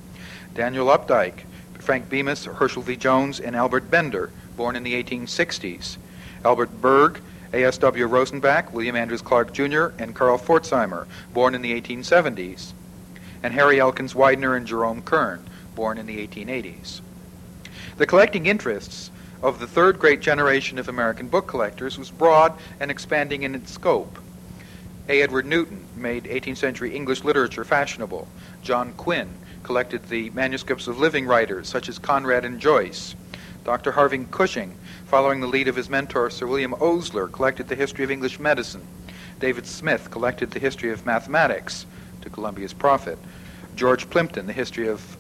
[0.55, 1.41] Daniel Updike,
[1.79, 2.97] Frank Bemis, Herschel V.
[2.97, 5.99] Jones, and Albert Bender, born in the 1860s.
[6.43, 7.21] Albert Berg,
[7.53, 8.09] A.S.W.
[8.09, 12.73] Rosenbach, William Andrews Clark Jr., and Carl Pforzheimer, born in the 1870s.
[13.43, 15.45] And Harry Elkins Widener and Jerome Kern,
[15.75, 17.03] born in the 1880s.
[17.99, 19.11] The collecting interests
[19.43, 23.71] of the third great generation of American book collectors was broad and expanding in its
[23.71, 24.19] scope.
[25.11, 25.21] A.
[25.21, 28.29] Edward Newton made 18th century English literature fashionable.
[28.63, 29.29] John Quinn
[29.63, 33.15] collected the manuscripts of living writers such as Conrad and Joyce.
[33.63, 33.93] Dr.
[33.93, 34.75] Harvey Cushing,
[35.07, 38.87] following the lead of his mentor Sir William Osler, collected the history of English medicine.
[39.39, 41.85] David Smith collected the history of mathematics,
[42.23, 43.19] to Columbia's profit.
[43.77, 45.17] George Plimpton, the history of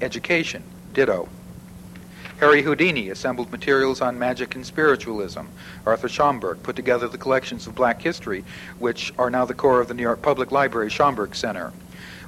[0.00, 0.62] education,
[0.92, 1.28] ditto.
[2.38, 5.40] Harry Houdini assembled materials on magic and spiritualism.
[5.86, 8.44] Arthur Schomburg put together the collections of black history,
[8.78, 11.72] which are now the core of the New York Public Library Schomburg Center.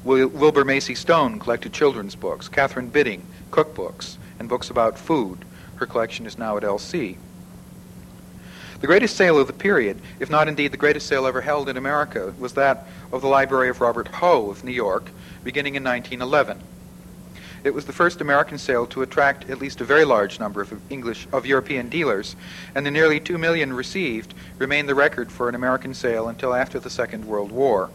[0.05, 5.45] Wil- Wilbur Macy Stone collected children's books, Katherine Bitting, cookbooks, and books about food.
[5.77, 7.19] Her collection is now at LC.
[8.81, 11.77] The greatest sale of the period, if not indeed the greatest sale ever held in
[11.77, 15.11] America, was that of the Library of Robert Hoe of New York,
[15.45, 16.63] beginning in 1911.
[17.65, 20.81] It was the first American sale to attract at least a very large number of
[20.91, 22.37] English of European dealers,
[22.75, 26.79] and the nearly 2 million received remained the record for an American sale until after
[26.79, 27.91] the Second World War.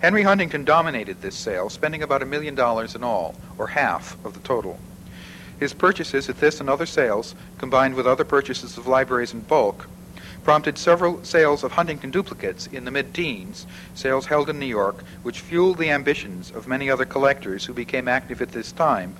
[0.00, 4.34] Henry Huntington dominated this sale, spending about a million dollars in all, or half of
[4.34, 4.78] the total.
[5.58, 9.86] His purchases at this and other sales, combined with other purchases of libraries in bulk,
[10.44, 15.40] prompted several sales of Huntington duplicates in the mid-teens, sales held in New York, which
[15.40, 19.16] fueled the ambitions of many other collectors who became active at this time,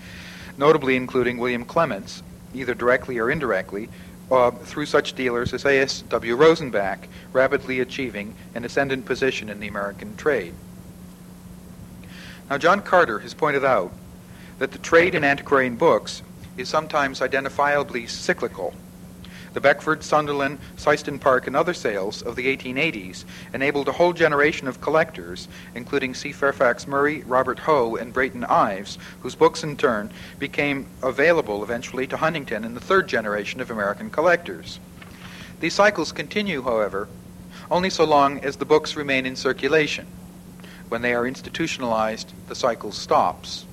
[0.59, 3.89] notably including William Clements, either directly or indirectly,
[4.31, 6.37] uh, through such dealers as A.S.W.
[6.37, 10.55] Rosenbach, rapidly achieving an ascendant position in the American trade.
[12.51, 13.93] Now, John Carter has pointed out
[14.59, 16.23] that the trade in antiquarian books
[16.57, 18.75] is sometimes identifiably cyclical.
[19.55, 24.67] The Beckford, Sunderland, Syston Park, and other sales of the 1880s enabled a whole generation
[24.67, 26.33] of collectors, including C.
[26.33, 32.17] Fairfax Murray, Robert Hoe, and Brayton Ives, whose books in turn became available eventually to
[32.17, 34.81] Huntington and the third generation of American collectors.
[35.61, 37.09] These cycles continue, however,
[37.71, 40.09] only so long as the books remain in circulation.
[40.89, 43.67] When they are institutionalized, the cycle stops.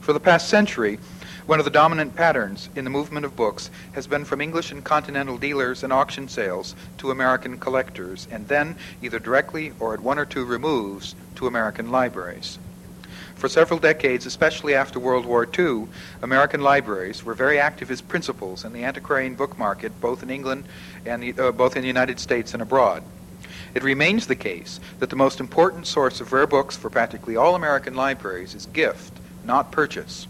[0.00, 1.00] For the past century,
[1.46, 4.82] one of the dominant patterns in the movement of books has been from English and
[4.82, 10.18] continental dealers and auction sales to American collectors, and then, either directly or at one
[10.18, 12.58] or two removes, to American libraries.
[13.36, 15.86] For several decades, especially after World War II,
[16.20, 20.64] American libraries were very active as principals in the antiquarian book market, both in England
[21.04, 23.04] and uh, both in the United States and abroad.
[23.72, 27.54] It remains the case that the most important source of rare books for practically all
[27.54, 29.12] American libraries is gift,
[29.44, 30.26] not purchase.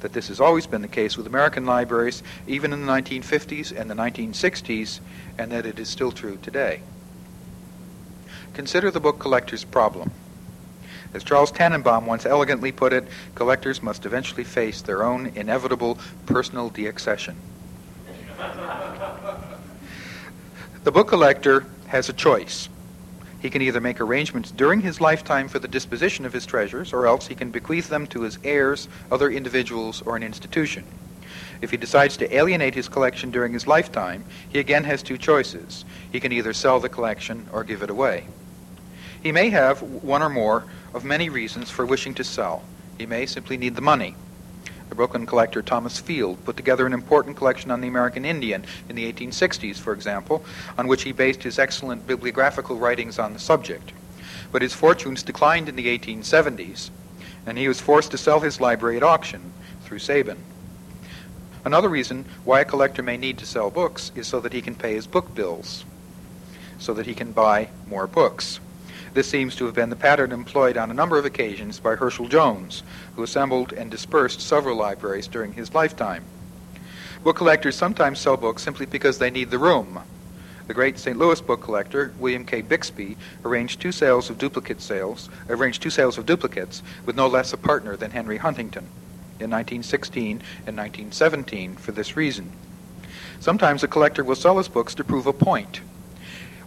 [0.00, 3.90] That this has always been the case with American libraries, even in the 1950s and
[3.90, 5.00] the 1960s,
[5.36, 6.82] and that it is still true today.
[8.54, 10.10] Consider the book collector's problem.
[11.14, 16.70] As Charles Tannenbaum once elegantly put it, collectors must eventually face their own inevitable personal
[16.70, 17.34] deaccession.
[20.84, 22.68] the book collector has a choice.
[23.40, 27.06] He can either make arrangements during his lifetime for the disposition of his treasures, or
[27.06, 30.84] else he can bequeath them to his heirs, other individuals, or an institution.
[31.60, 35.84] If he decides to alienate his collection during his lifetime, he again has two choices.
[36.10, 38.26] He can either sell the collection or give it away.
[39.22, 40.64] He may have one or more
[40.94, 42.62] of many reasons for wishing to sell.
[42.96, 44.14] He may simply need the money.
[44.88, 48.96] The Brooklyn collector Thomas Field put together an important collection on the American Indian in
[48.96, 50.44] the 1860s, for example,
[50.78, 53.92] on which he based his excellent bibliographical writings on the subject.
[54.50, 56.90] But his fortunes declined in the 1870s,
[57.44, 60.38] and he was forced to sell his library at auction through Sabin.
[61.64, 64.74] Another reason why a collector may need to sell books is so that he can
[64.74, 65.84] pay his book bills,
[66.78, 68.60] so that he can buy more books.
[69.14, 72.28] This seems to have been the pattern employed on a number of occasions by Herschel
[72.28, 72.82] Jones,
[73.16, 76.24] who assembled and dispersed several libraries during his lifetime.
[77.24, 80.00] Book collectors sometimes sell books simply because they need the room.
[80.68, 81.16] The great St.
[81.18, 82.60] Louis book collector, William K.
[82.60, 87.54] Bixby, arranged two sales of duplicate sales, arranged two sales of duplicates with no less
[87.54, 88.86] a partner than Henry Huntington
[89.40, 92.52] in 1916 and 1917 for this reason.
[93.40, 95.80] Sometimes a collector will sell his books to prove a point.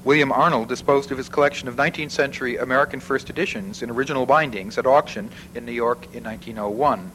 [0.04, 4.80] William Arnold disposed of his collection of 19th century American first editions in original bindings
[4.80, 7.12] at auction in New York in 1901.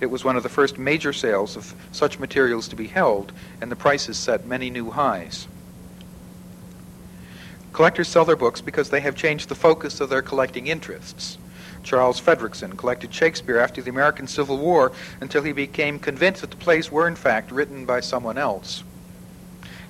[0.00, 3.70] It was one of the first major sales of such materials to be held, and
[3.70, 5.48] the prices set many new highs.
[7.72, 11.36] Collectors sell their books because they have changed the focus of their collecting interests.
[11.82, 16.56] Charles Fredrickson collected Shakespeare after the American Civil War until he became convinced that the
[16.56, 18.84] plays were in fact written by someone else.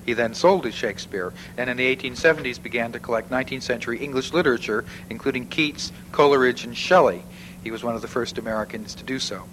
[0.05, 4.33] He then sold his Shakespeare, and in the 1870s began to collect 19th century English
[4.33, 7.23] literature, including Keats, Coleridge, and Shelley.
[7.63, 9.43] He was one of the first Americans to do so.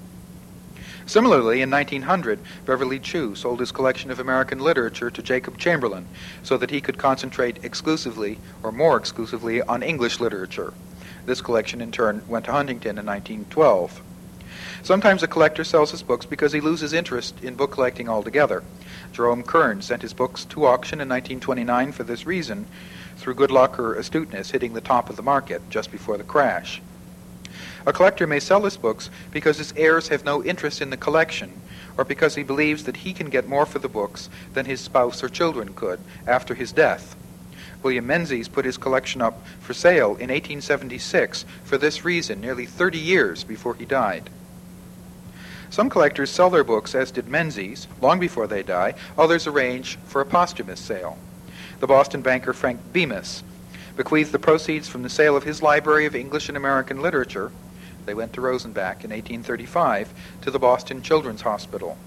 [1.04, 6.06] Similarly, in 1900, Beverly Chew sold his collection of American literature to Jacob Chamberlain
[6.42, 10.74] so that he could concentrate exclusively, or more exclusively, on English literature.
[11.24, 14.02] This collection, in turn, went to Huntington in 1912.
[14.82, 18.62] Sometimes a collector sells his books because he loses interest in book collecting altogether.
[19.12, 22.66] Jerome Kern sent his books to auction in 1929 for this reason,
[23.16, 26.80] through good luck or astuteness hitting the top of the market just before the crash.
[27.86, 31.52] A collector may sell his books because his heirs have no interest in the collection,
[31.96, 35.22] or because he believes that he can get more for the books than his spouse
[35.24, 37.16] or children could after his death.
[37.82, 42.98] William Menzies put his collection up for sale in 1876 for this reason, nearly 30
[42.98, 44.30] years before he died.
[45.70, 48.94] Some collectors sell their books, as did Menzies, long before they die.
[49.16, 51.18] Others arrange for a posthumous sale.
[51.80, 53.42] The Boston banker Frank Bemis
[53.96, 57.50] bequeathed the proceeds from the sale of his library of English and American literature,
[58.08, 61.98] they went to Rosenbach in 1835, to the Boston Children's Hospital.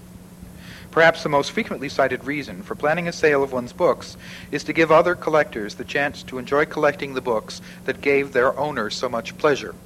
[0.90, 4.16] Perhaps the most frequently cited reason for planning a sale of one's books
[4.50, 8.58] is to give other collectors the chance to enjoy collecting the books that gave their
[8.58, 9.76] owners so much pleasure,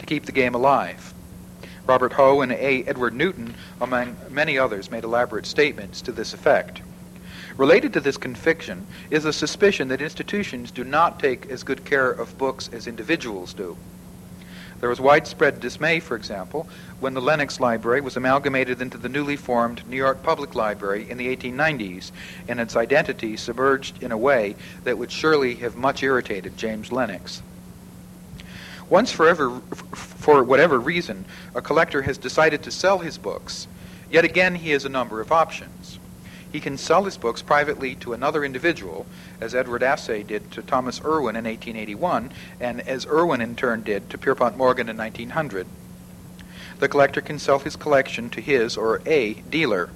[0.00, 1.13] to keep the game alive.
[1.86, 2.82] Robert Hoe and A.
[2.84, 6.80] Edward Newton, among many others, made elaborate statements to this effect.
[7.58, 12.10] Related to this conviction is a suspicion that institutions do not take as good care
[12.10, 13.76] of books as individuals do.
[14.80, 16.66] There was widespread dismay, for example,
[17.00, 21.18] when the Lenox Library was amalgamated into the newly formed New York Public Library in
[21.18, 22.12] the 1890s,
[22.48, 27.42] and its identity submerged in a way that would surely have much irritated James Lenox.
[28.90, 29.60] Once forever,
[29.94, 31.24] for whatever reason,
[31.54, 33.66] a collector has decided to sell his books,
[34.10, 35.98] yet again he has a number of options.
[36.52, 39.06] He can sell his books privately to another individual,
[39.40, 42.30] as Edward Asay did to Thomas Irwin in 1881,
[42.60, 45.66] and as Irwin in turn did to Pierpont Morgan in 1900.
[46.78, 49.90] The collector can sell his collection to his or a dealer,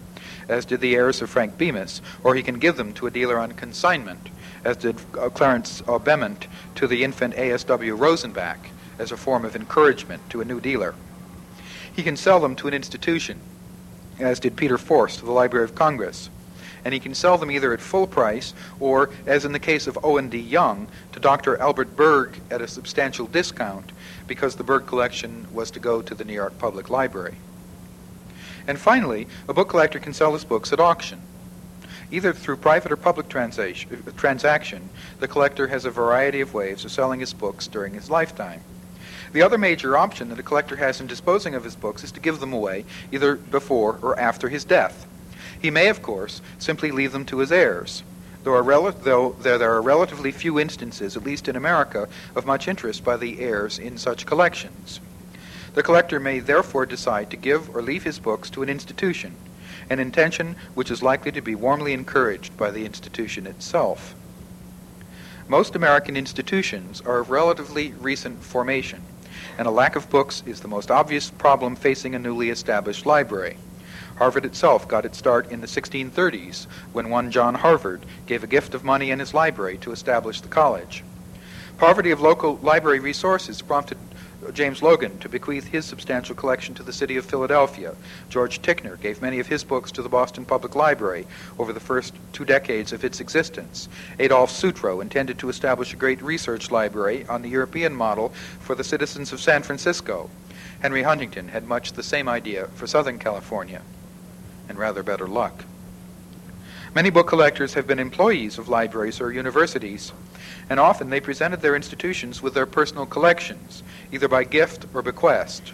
[0.49, 3.39] as did the heirs of Frank Bemis, or he can give them to a dealer
[3.39, 4.31] on consignment,
[4.65, 7.97] as did uh, Clarence uh, Bement to the infant A.S.W.
[7.97, 8.59] Rosenbach,
[8.99, 10.95] as a form of encouragement to a new dealer.
[11.95, 13.41] He can sell them to an institution,
[14.19, 16.31] as did Peter Force to the Library of Congress
[16.85, 19.99] and he can sell them either at full price or, as in the case of
[20.03, 20.39] Owen D.
[20.39, 21.59] Young, to Dr.
[21.59, 23.93] Albert Berg at a substantial discount
[24.27, 27.37] because the Berg collection was to go to the New York Public Library.
[28.67, 31.21] And finally, a book collector can sell his books at auction.
[32.11, 34.89] Either through private or public transaction,
[35.21, 38.63] the collector has a variety of ways of selling his books during his lifetime.
[39.33, 42.21] The other major option that a collector has in disposing of his books is to
[42.21, 45.07] give them away either before or after his death.
[45.61, 48.03] He may, of course, simply leave them to his heirs,
[48.45, 52.69] though, rel- though there, there are relatively few instances, at least in America, of much
[52.69, 55.01] interest by the heirs in such collections.
[55.75, 59.35] The collector may therefore decide to give or leave his books to an institution,
[59.91, 64.15] an intention which is likely to be warmly encouraged by the institution itself.
[65.49, 69.03] Most American institutions are of relatively recent formation,
[69.59, 73.59] and a lack of books is the most obvious problem facing a newly established library.
[74.17, 78.75] Harvard itself got its start in the 1630s when one John Harvard gave a gift
[78.75, 81.05] of money and his library to establish the college.
[81.77, 83.99] Poverty of local library resources prompted
[84.53, 87.95] James Logan to bequeath his substantial collection to the city of Philadelphia.
[88.29, 91.27] George Ticknor gave many of his books to the Boston Public Library
[91.59, 93.89] over the first two decades of its existence.
[94.19, 98.29] Adolph Sutro intended to establish a great research library on the European model
[98.61, 100.31] for the citizens of San Francisco.
[100.81, 103.83] Henry Huntington had much the same idea for Southern California,
[104.69, 105.65] and rather better luck.
[106.95, 110.13] Many book collectors have been employees of libraries or universities,
[110.71, 115.73] and often they presented their institutions with their personal collections, either by gift or bequest.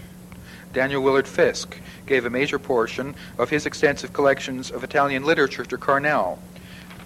[0.72, 5.78] Daniel Willard Fiske gave a major portion of his extensive collections of Italian literature to
[5.78, 6.38] Cornell.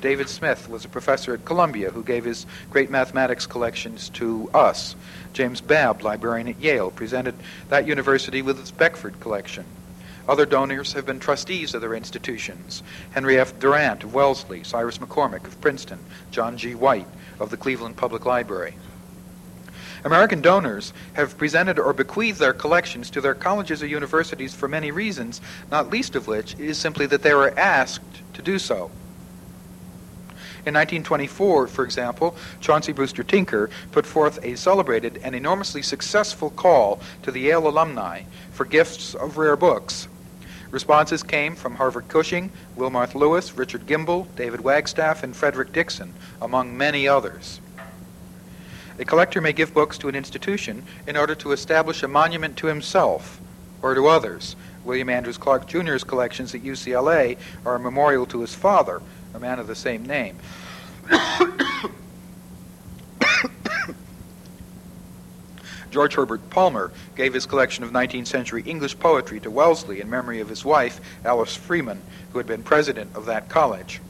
[0.01, 4.95] David Smith was a professor at Columbia who gave his great mathematics collections to us.
[5.33, 7.35] James Babb, librarian at Yale, presented
[7.69, 9.65] that university with its Beckford collection.
[10.29, 12.83] Other donors have been trustees of their institutions.
[13.13, 13.59] Henry F.
[13.59, 15.99] Durant of Wellesley, Cyrus McCormick of Princeton,
[16.31, 16.75] John G.
[16.75, 17.07] White
[17.41, 18.75] of the Cleveland Public Library.
[20.05, 24.91] American donors have presented or bequeathed their collections to their colleges or universities for many
[24.91, 28.91] reasons, not least of which is simply that they were asked to do so.
[30.67, 37.01] In 1924, for example, Chauncey Brewster Tinker put forth a celebrated and enormously successful call
[37.23, 38.23] to the Yale alumni
[38.53, 40.09] for gifts of rare books.
[40.71, 46.13] Responses came from Harvey Cushing, Wilmarth Lewis, Richard Gimbel, David Wagstaff, and Frederick Dixon,
[46.43, 47.61] among many others.
[48.99, 52.67] A collector may give books to an institution in order to establish a monument to
[52.67, 53.41] himself
[53.81, 54.57] or to others.
[54.85, 59.01] William Andrews Clark Jr.'s collections at UCLA are a memorial to his father,
[59.35, 60.37] a man of the same name.
[65.91, 70.41] George Herbert Palmer gave his collection of 19th century English poetry to Wellesley in memory
[70.41, 74.01] of his wife, Alice Freeman, who had been president of that college.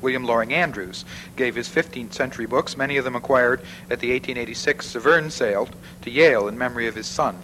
[0.00, 1.04] William Loring Andrews
[1.36, 3.60] gave his 15th century books, many of them acquired
[3.90, 5.68] at the 1886 Severne sale,
[6.02, 7.36] to Yale in memory of his son.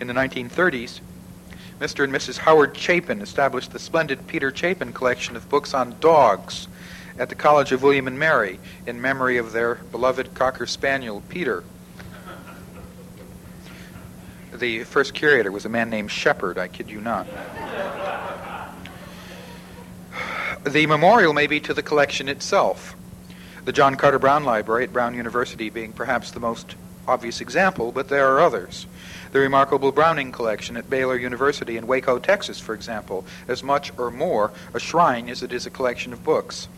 [0.00, 1.00] In the 1930s,
[1.80, 2.04] Mr.
[2.04, 2.38] and Mrs.
[2.38, 6.68] Howard Chapin established the splendid Peter Chapin collection of books on dogs
[7.18, 11.64] at the College of William and Mary in memory of their beloved Cocker Spaniel, Peter.
[14.58, 17.26] The first curator was a man named Shepard, I kid you not.
[20.64, 22.96] The memorial may be to the collection itself.
[23.66, 26.74] The John Carter Brown Library at Brown University being perhaps the most
[27.06, 28.86] obvious example, but there are others.
[29.32, 34.10] The remarkable Browning collection at Baylor University in Waco, Texas, for example, as much or
[34.10, 36.68] more a shrine as it is a collection of books.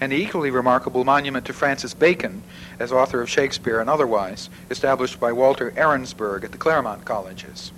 [0.00, 2.42] The equally remarkable monument to Francis Bacon,
[2.78, 7.72] as author of Shakespeare and otherwise, established by Walter Arensberg at the Claremont Colleges.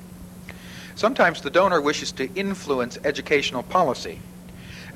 [0.94, 4.20] Sometimes the donor wishes to influence educational policy.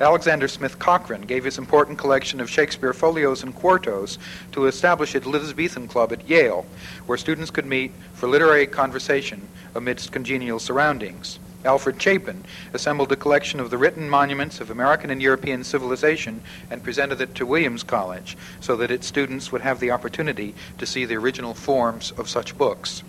[0.01, 4.17] Alexander Smith Cochran gave his important collection of Shakespeare folios and quartos
[4.51, 6.65] to establish a Elizabethan club at Yale,
[7.05, 11.39] where students could meet for literary conversation amidst congenial surroundings.
[11.65, 12.43] Alfred Chapin
[12.73, 17.35] assembled a collection of the written monuments of American and European civilization and presented it
[17.35, 21.53] to Williams College so that its students would have the opportunity to see the original
[21.53, 23.03] forms of such books.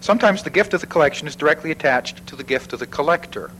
[0.00, 3.50] Sometimes the gift of the collection is directly attached to the gift of the collector.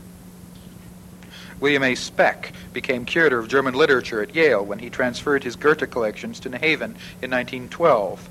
[1.59, 1.95] William A.
[1.95, 6.49] Speck became curator of German literature at Yale when he transferred his Goethe collections to
[6.49, 8.29] New Haven in 1912.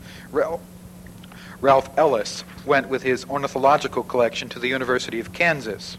[1.62, 5.96] Ralph Ellis went with his ornithological collection to the University of Kansas.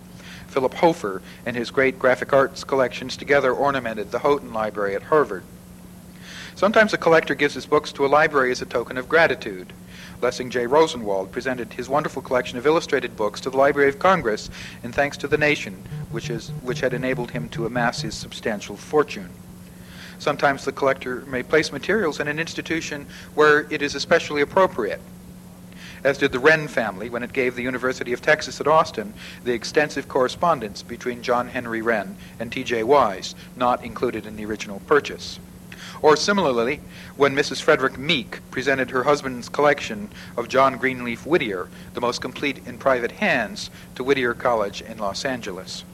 [0.48, 5.46] Philip Hofer and his great graphic arts collections together ornamented the Houghton Library at Harvard.
[6.54, 9.72] Sometimes a collector gives his books to a library as a token of gratitude.
[10.22, 10.68] Lessing J.
[10.68, 14.50] Rosenwald presented his wonderful collection of illustrated books to the Library of Congress
[14.84, 18.76] in thanks to the nation, which, is, which had enabled him to amass his substantial
[18.76, 19.30] fortune.
[20.20, 25.00] Sometimes the collector may place materials in an institution where it is especially appropriate,
[26.04, 29.54] as did the Wrenn family when it gave the University of Texas at Austin the
[29.54, 32.84] extensive correspondence between John Henry Wrenn and T.J.
[32.84, 35.40] Wise, not included in the original purchase.
[36.02, 36.82] Or similarly,
[37.16, 37.62] when Mrs.
[37.62, 43.14] Frederick Meek presented her husband's collection of John Greenleaf Whittier, the most complete in private
[43.14, 45.86] hands, to Whittier College in Los Angeles.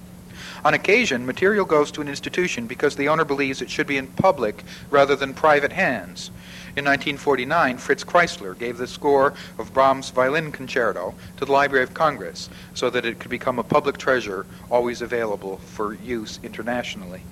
[0.65, 4.07] On occasion, material goes to an institution because the owner believes it should be in
[4.07, 6.31] public rather than private hands.
[6.75, 11.93] In 1949, Fritz Kreisler gave the score of Brahms' Violin Concerto to the Library of
[11.93, 17.23] Congress so that it could become a public treasure always available for use internationally.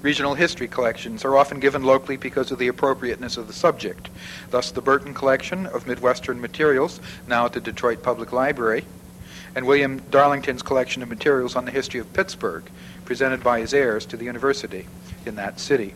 [0.00, 4.10] Regional history collections are often given locally because of the appropriateness of the subject.
[4.50, 8.84] Thus, the Burton Collection of Midwestern Materials, now at the Detroit Public Library,
[9.54, 12.64] and William Darlington's collection of materials on the history of Pittsburgh,
[13.04, 14.86] presented by his heirs to the university
[15.26, 15.94] in that city.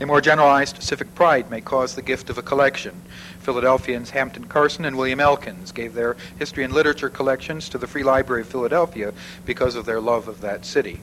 [0.00, 3.02] A more generalized civic pride may cause the gift of a collection.
[3.40, 8.02] Philadelphians Hampton Carson and William Elkins gave their history and literature collections to the Free
[8.02, 9.12] Library of Philadelphia
[9.44, 11.00] because of their love of that city.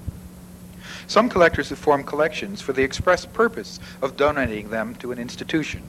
[1.07, 5.81] Some collectors have formed collections for the express purpose of donating them to an institution.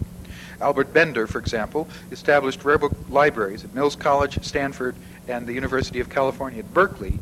[0.60, 4.94] Albert Bender, for example, established rare book libraries at Mills College, Stanford,
[5.30, 7.18] and the University of California at Berkeley.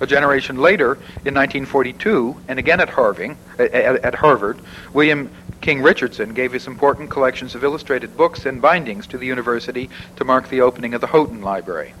[0.00, 0.94] A generation later,
[1.24, 4.60] in 1942, and again at, Harving, at, Harvard,
[4.92, 5.30] William
[5.60, 10.24] King Richardson gave his important collections of illustrated books and bindings to the university to
[10.24, 11.94] mark the opening of the Houghton Library.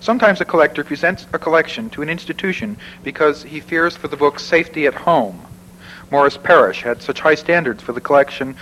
[0.00, 4.44] Sometimes a collector presents a collection to an institution because he fears for the book's
[4.44, 5.46] safety at home.
[6.10, 8.54] Morris Parrish had such high standards for the collection,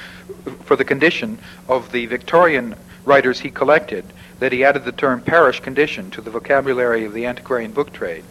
[0.64, 1.38] for the condition
[1.68, 2.74] of the Victorian
[3.04, 4.04] writers he collected
[4.42, 8.24] that he added the term Parrish condition to the vocabulary of the antiquarian book trade.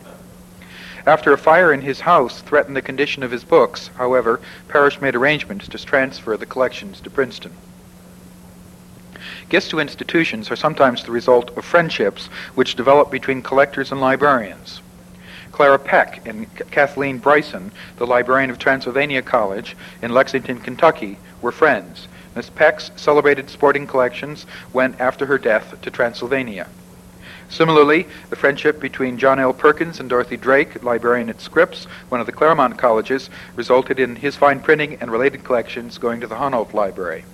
[1.08, 5.16] After a fire in his house threatened the condition of his books, however, Parrish made
[5.16, 7.54] arrangements to transfer the collections to Princeton.
[9.48, 14.82] Gifts to institutions are sometimes the result of friendships which develop between collectors and librarians.
[15.54, 22.10] Clara Peck and Kathleen Bryson, the librarian of Transylvania College in Lexington, Kentucky, were friends,
[22.36, 26.68] Miss Peck's celebrated sporting collections went after her death to Transylvania.
[27.50, 29.52] Similarly, the friendship between John L.
[29.52, 34.38] Perkins and Dorothy Drake, librarian at Scripps, one of the Claremont colleges, resulted in his
[34.38, 37.26] fine printing and related collections going to the Honnold Library.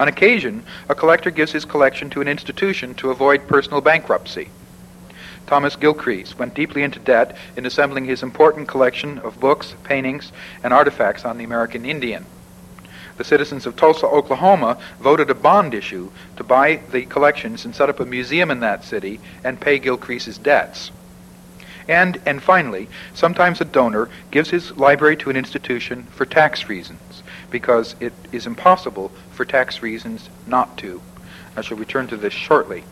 [0.00, 4.48] On occasion, a collector gives his collection to an institution to avoid personal bankruptcy.
[5.46, 10.32] Thomas Gilcrease went deeply into debt in assembling his important collection of books, paintings,
[10.64, 12.24] and artifacts on the American Indian
[13.16, 17.88] the citizens of Tulsa, Oklahoma, voted a bond issue to buy the collections and set
[17.88, 20.90] up a museum in that city and pay Gilcrease's debts.
[21.88, 27.22] And, and finally, sometimes a donor gives his library to an institution for tax reasons,
[27.50, 31.02] because it is impossible for tax reasons not to.
[31.56, 32.84] I shall return to this shortly.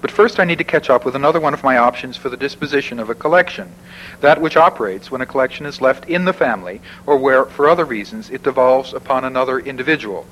[0.00, 2.36] But first I need to catch up with another one of my options for the
[2.36, 3.72] disposition of a collection,
[4.20, 7.84] that which operates when a collection is left in the family or where, for other
[7.84, 10.26] reasons, it devolves upon another individual.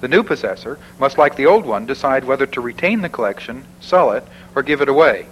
[0.00, 4.12] The new possessor must, like the old one, decide whether to retain the collection, sell
[4.12, 5.26] it, or give it away.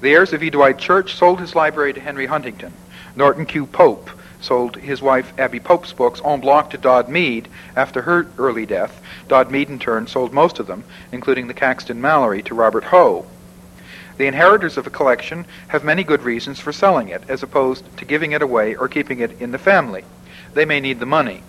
[0.00, 0.50] The heirs of E.
[0.50, 2.72] Dwight Church sold his library to Henry Huntington.
[3.16, 3.66] Norton Q.
[3.66, 4.10] Pope
[4.40, 9.00] sold his wife Abby Pope's books en bloc to Dodd Mead after her early death.
[9.28, 13.26] Dodd Mead, in turn, sold most of them, including the Caxton Malory, to Robert Hoe.
[14.16, 18.04] The inheritors of a collection have many good reasons for selling it, as opposed to
[18.04, 20.04] giving it away or keeping it in the family.
[20.52, 21.42] They may need the money.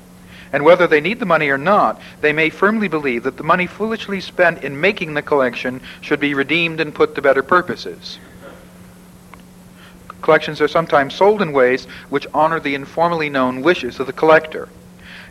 [0.54, 3.68] And whether they need the money or not, they may firmly believe that the money
[3.68, 8.20] foolishly spent in making the collection should be redeemed and put to better purposes.
[10.22, 14.70] Collections are sometimes sold in ways which honor the informally known wishes of the collector.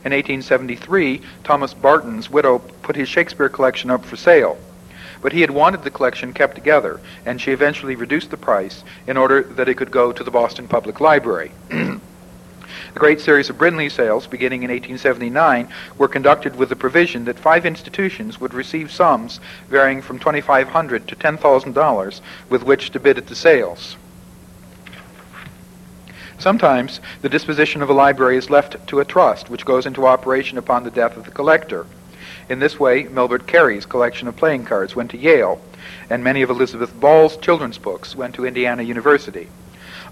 [0.05, 4.59] In 1873, Thomas Barton's widow put his Shakespeare collection up for sale.
[5.22, 9.16] But he had wanted the collection kept together, and she eventually reduced the price in
[9.16, 11.53] order that it could go to the Boston Public Library.
[11.68, 12.01] the
[12.95, 15.68] great series of Brinley sales, beginning in 1879,
[15.99, 19.38] were conducted with the provision that five institutions would receive sums
[19.68, 23.97] varying from 2,500 to $10,000 with which to bid at the sales.
[26.41, 30.57] Sometimes the disposition of a library is left to a trust, which goes into operation
[30.57, 31.84] upon the death of the collector.
[32.49, 35.61] In this way, Melbert Cary's collection of playing cards went to Yale,
[36.09, 39.49] and many of Elizabeth Ball's children's books went to Indiana University.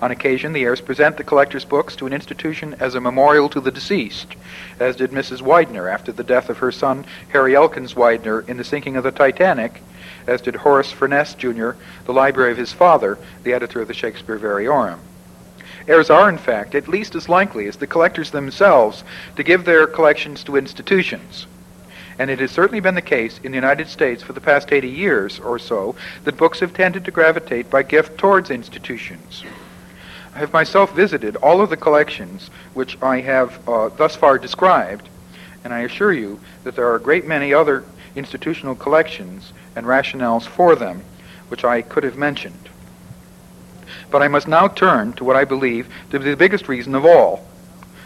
[0.03, 3.61] On occasion, the heirs present the collector's books to an institution as a memorial to
[3.63, 4.37] the deceased,
[4.79, 5.41] as did Mrs.
[5.41, 9.13] Widener after the death of her son, Harry Elkins Widener, in the sinking of the
[9.13, 9.81] Titanic,
[10.27, 11.71] as did Horace Furness, Jr.,
[12.05, 14.99] the library of his father, the editor of the Shakespeare Variorum.
[15.89, 19.05] Heirs are, in fact, at least as likely as the collectors themselves
[19.37, 21.47] to give their collections to institutions.
[22.19, 24.87] And it has certainly been the case in the United States for the past 80
[24.87, 29.45] years or so that books have tended to gravitate by gift towards institutions.
[30.35, 35.09] I have myself visited all of the collections which I have uh, thus far described,
[35.65, 37.85] and I assure you that there are a great many other
[38.15, 41.03] institutional collections and rationales for them
[41.49, 42.68] which I could have mentioned.
[44.11, 47.05] But I must now turn to what I believe to be the biggest reason of
[47.05, 47.47] all,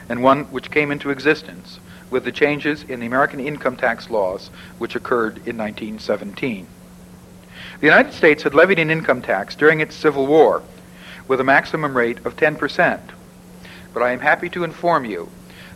[0.09, 1.79] and one which came into existence
[2.11, 6.67] with the changes in the American income tax laws which occurred in 1917.
[7.81, 10.63] The United States had levied an income tax during its Civil War
[11.27, 13.01] with a maximum rate of 10%.
[13.95, 15.29] But I am happy to inform you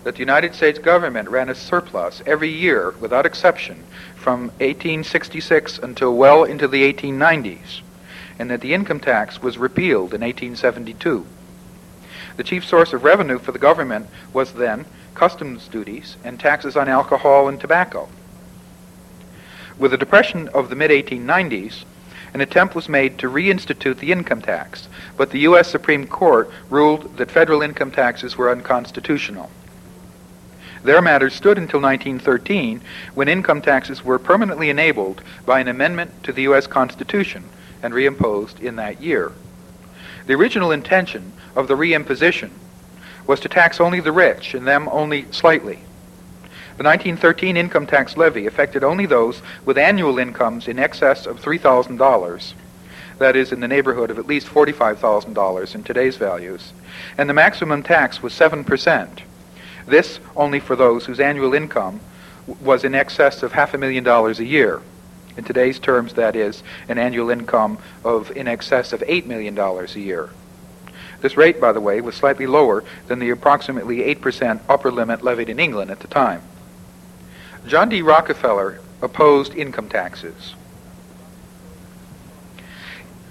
[0.05, 3.83] that the United States government ran a surplus every year, without exception,
[4.15, 7.81] from 1866 until well into the 1890s.
[8.39, 11.27] And that the income tax was repealed in 1872.
[12.37, 14.85] The chief source of revenue for the government was then
[15.15, 18.09] customs duties and taxes on alcohol and tobacco.
[19.79, 21.85] With the Depression of the mid 1890s,
[22.35, 25.69] an attempt was made to reinstitute the income tax, but the U.S.
[25.69, 29.51] Supreme Court ruled that federal income taxes were unconstitutional.
[30.83, 32.83] Their matter stood until 1913,
[33.15, 36.67] when income taxes were permanently enabled by an amendment to the U.S.
[36.67, 37.45] Constitution
[37.83, 39.33] and reimposed in that year.
[40.27, 42.51] The original intention of the reimposition
[43.27, 45.81] was to tax only the rich and them only slightly.
[46.77, 52.53] The 1913 income tax levy affected only those with annual incomes in excess of $3,000,
[53.19, 56.73] that is, in the neighborhood of at least $45,000 in today's values,
[57.17, 59.21] and the maximum tax was 7%.
[59.87, 62.01] This only for those whose annual income
[62.61, 64.83] was in excess of half a million dollars a year.
[65.37, 69.85] In today's terms, that is, an annual income of in excess of $8 million a
[69.99, 70.31] year.
[71.21, 75.49] This rate, by the way, was slightly lower than the approximately 8% upper limit levied
[75.49, 76.43] in England at the time.
[77.67, 78.03] John D.
[78.03, 80.55] Rockefeller opposed income taxes,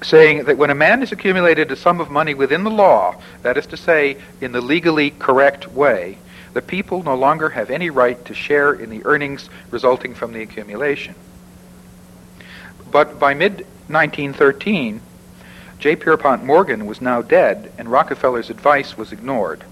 [0.03, 3.57] saying that when a man has accumulated a sum of money within the law, that
[3.57, 6.17] is to say, in the legally correct way,
[6.53, 10.41] the people no longer have any right to share in the earnings resulting from the
[10.41, 11.15] accumulation.
[12.95, 15.01] But by mid 1913,
[15.79, 15.97] J.
[15.97, 19.65] Pierpont Morgan was now dead, and Rockefeller's advice was ignored,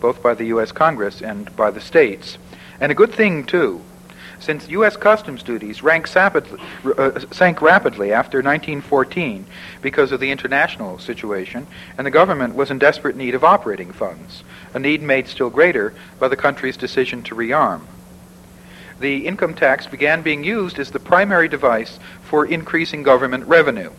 [0.00, 0.72] both by the U.S.
[0.72, 2.36] Congress and by the states.
[2.80, 3.80] And a good thing, too,
[4.40, 4.96] since U.S.
[4.96, 9.46] customs duties uh, sank rapidly after 1914
[9.80, 11.64] because of the international situation,
[11.96, 14.42] and the government was in desperate need of operating funds,
[14.74, 17.82] a need made still greater by the country's decision to rearm.
[19.00, 23.90] The income tax began being used as the primary device for increasing government revenue.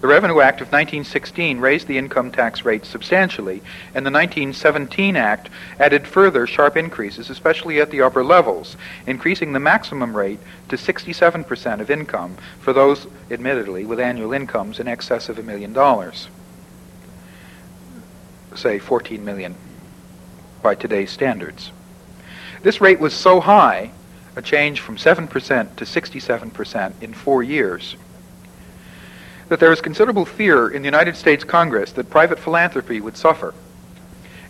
[0.00, 3.62] The Revenue Act of 1916 raised the income tax rate substantially,
[3.94, 5.48] and the 1917 Act
[5.80, 11.80] added further sharp increases, especially at the upper levels, increasing the maximum rate to 67%
[11.80, 16.28] of income for those, admittedly, with annual incomes in excess of a million dollars.
[18.54, 19.54] Say 14 million
[20.62, 21.72] by today's standards.
[22.62, 23.92] This rate was so high,
[24.36, 27.96] a change from 7% to 67% in four years,
[29.48, 33.54] that there is considerable fear in the United States Congress that private philanthropy would suffer.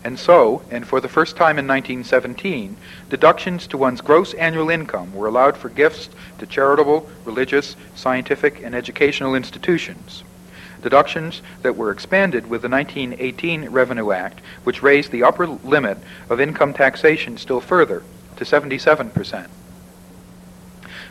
[0.03, 2.75] And so, and for the first time in 1917,
[3.09, 6.09] deductions to one's gross annual income were allowed for gifts
[6.39, 10.23] to charitable, religious, scientific, and educational institutions.
[10.81, 15.97] Deductions that were expanded with the 1918 Revenue Act, which raised the upper limit
[16.29, 18.03] of income taxation still further
[18.35, 19.49] to 77 percent.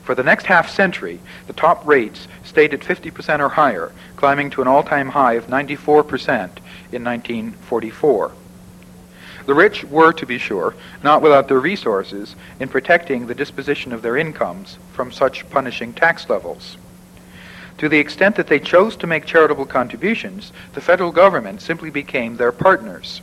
[0.07, 4.63] For the next half century, the top rates stayed at 50% or higher, climbing to
[4.63, 6.59] an all-time high of 94%
[6.93, 8.31] in 1944.
[9.47, 14.03] The rich were, to be sure, not without their resources in protecting the disposition of
[14.03, 16.77] their incomes from such punishing tax levels.
[17.79, 22.37] To the extent that they chose to make charitable contributions, the federal government simply became
[22.37, 23.23] their partners.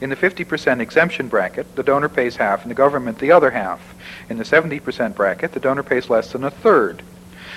[0.00, 3.94] In the 50% exemption bracket, the donor pays half and the government the other half.
[4.30, 7.02] In the 70% bracket, the donor pays less than a third.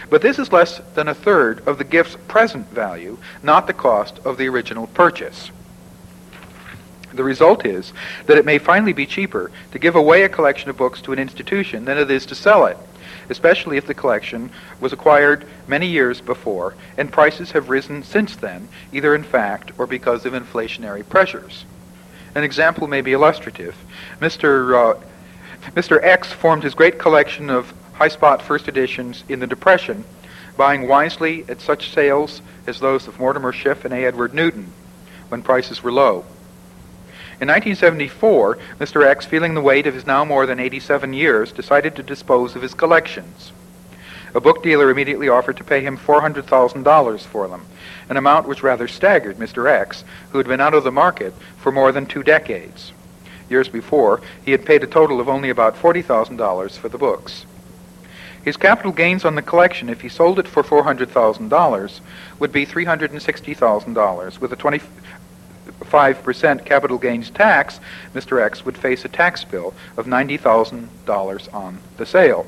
[0.10, 4.20] But this is less than a third of the gift's present value, not the cost
[4.26, 5.52] of the original purchase.
[7.14, 7.94] The result is
[8.26, 11.20] that it may finally be cheaper to give away a collection of books to an
[11.20, 12.78] institution than it is to sell it,
[13.30, 14.50] especially if the collection
[14.80, 19.86] was acquired many years before and prices have risen since then, either in fact or
[19.86, 21.66] because of inflationary pressures.
[22.34, 23.76] An example may be illustrative.
[24.20, 24.96] Mr.
[24.96, 25.00] Uh,
[25.72, 25.99] Mr.
[26.03, 30.03] X formed his great collection of high spot first editions in the Depression,
[30.57, 34.05] buying wisely at such sales as those of Mortimer Schiff and A.
[34.05, 34.72] Edward Newton
[35.30, 36.26] when prices were low.
[37.41, 39.05] In 1974, Mr.
[39.05, 42.61] X, feeling the weight of his now more than 87 years, decided to dispose of
[42.61, 43.51] his collections.
[44.36, 47.66] A book dealer immediately offered to pay him $400,000 for them,
[48.09, 49.70] an amount which rather staggered Mr.
[49.70, 52.93] X, who had been out of the market for more than two decades.
[53.54, 57.45] Years before, he had paid a total of only about $40,000 for the books.
[58.43, 61.99] His capital gains on the collection, if he sold it for $400,000,
[62.39, 64.39] would be $360,000.
[64.39, 67.80] With a 25% capital gains tax,
[68.16, 68.43] Mr.
[68.43, 72.47] X would face a tax bill of $90,000 on the sale.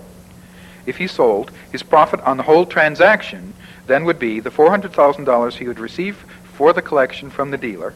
[0.88, 3.53] If he sold, his profit on the whole transaction
[3.86, 6.26] then would be the $400,000 he would receive
[6.56, 7.93] for the collection from the dealer,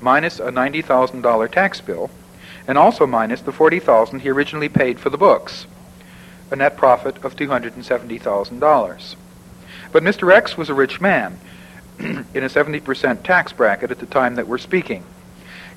[0.00, 2.08] minus a $90,000 tax bill,
[2.66, 5.66] and also minus the 40,000 he originally paid for the books,
[6.50, 9.16] a net profit of $270,000.
[9.90, 10.32] But Mr.
[10.32, 11.38] X was a rich man
[11.98, 15.04] in a 70% tax bracket at the time that we're speaking.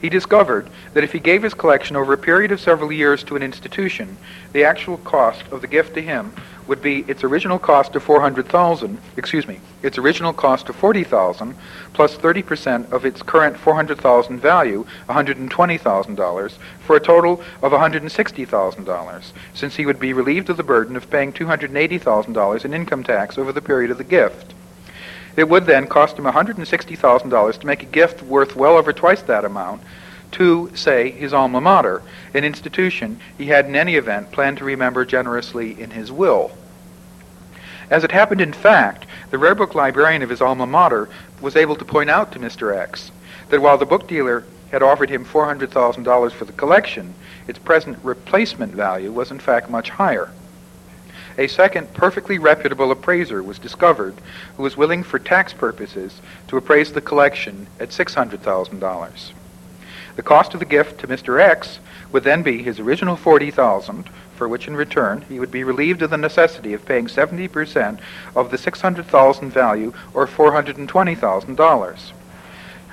[0.01, 3.35] He discovered that if he gave his collection over a period of several years to
[3.35, 4.17] an institution,
[4.53, 6.33] the actual cost of the gift to him
[6.67, 11.55] would be its original cost of 400,000, excuse me, its original cost of 40,000
[11.93, 19.85] plus 30% of its current 400,000 value, $120,000, for a total of $160,000, since he
[19.85, 23.91] would be relieved of the burden of paying $280,000 in income tax over the period
[23.91, 24.53] of the gift.
[25.35, 29.45] It would then cost him $160,000 to make a gift worth well over twice that
[29.45, 29.81] amount
[30.35, 32.01] to, say, his alma mater,
[32.33, 36.51] an institution he had in any event planned to remember generously in his will.
[37.89, 41.07] As it happened in fact, the rare book librarian of his alma mater
[41.39, 42.75] was able to point out to Mr.
[42.75, 43.11] X
[43.49, 47.13] that while the book dealer had offered him $400,000 for the collection,
[47.47, 50.31] its present replacement value was in fact much higher.
[51.37, 54.15] A second perfectly reputable appraiser was discovered
[54.57, 56.19] who was willing for tax purposes
[56.49, 59.34] to appraise the collection at $600,000.
[60.15, 61.39] The cost of the gift to Mr.
[61.39, 61.79] X
[62.11, 66.09] would then be his original 40000 for which in return he would be relieved of
[66.09, 67.99] the necessity of paying 70%
[68.35, 72.11] of the 600000 value or $420,000.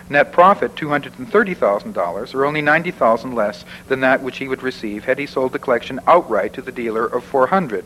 [0.08, 5.26] Net profit $230,000 or only 90,000 less than that which he would receive had he
[5.26, 7.84] sold the collection outright to the dealer of 400.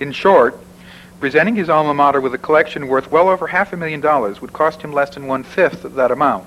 [0.00, 0.58] In short,
[1.20, 4.52] presenting his alma mater with a collection worth well over half a million dollars would
[4.52, 6.46] cost him less than one-fifth of that amount.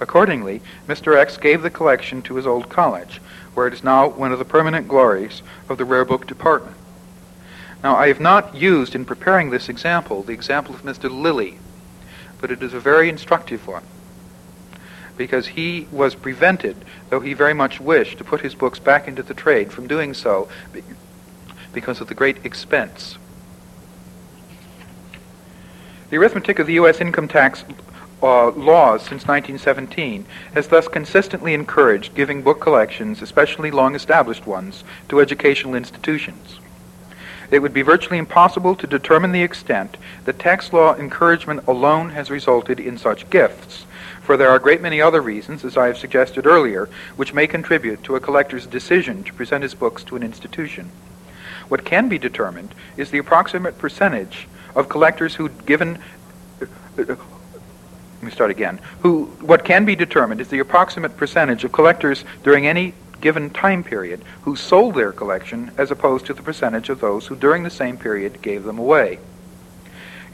[0.00, 1.16] Accordingly, Mr.
[1.16, 3.20] X gave the collection to his old college,
[3.54, 6.76] where it is now one of the permanent glories of the rare book department.
[7.82, 11.10] Now, I have not used in preparing this example the example of Mr.
[11.10, 11.58] Lilly,
[12.40, 13.84] but it is a very instructive one
[15.16, 16.76] because he was prevented,
[17.10, 20.14] though he very much wished to put his books back into the trade, from doing
[20.14, 20.48] so
[21.74, 23.18] because of the great expense.
[26.08, 27.02] The arithmetic of the U.S.
[27.02, 27.64] income tax
[28.22, 34.84] uh, laws since 1917 has thus consistently encouraged giving book collections, especially long established ones,
[35.08, 36.60] to educational institutions.
[37.50, 42.30] It would be virtually impossible to determine the extent that tax law encouragement alone has
[42.30, 43.86] resulted in such gifts,
[44.22, 47.48] for there are a great many other reasons, as I have suggested earlier, which may
[47.48, 50.90] contribute to a collector's decision to present his books to an institution.
[51.68, 54.46] What can be determined is the approximate percentage
[54.76, 55.98] of collectors who'd given
[58.20, 58.78] let me start again.
[59.00, 62.92] Who, what can be determined is the approximate percentage of collectors during any
[63.22, 67.36] given time period who sold their collection as opposed to the percentage of those who
[67.36, 69.18] during the same period gave them away.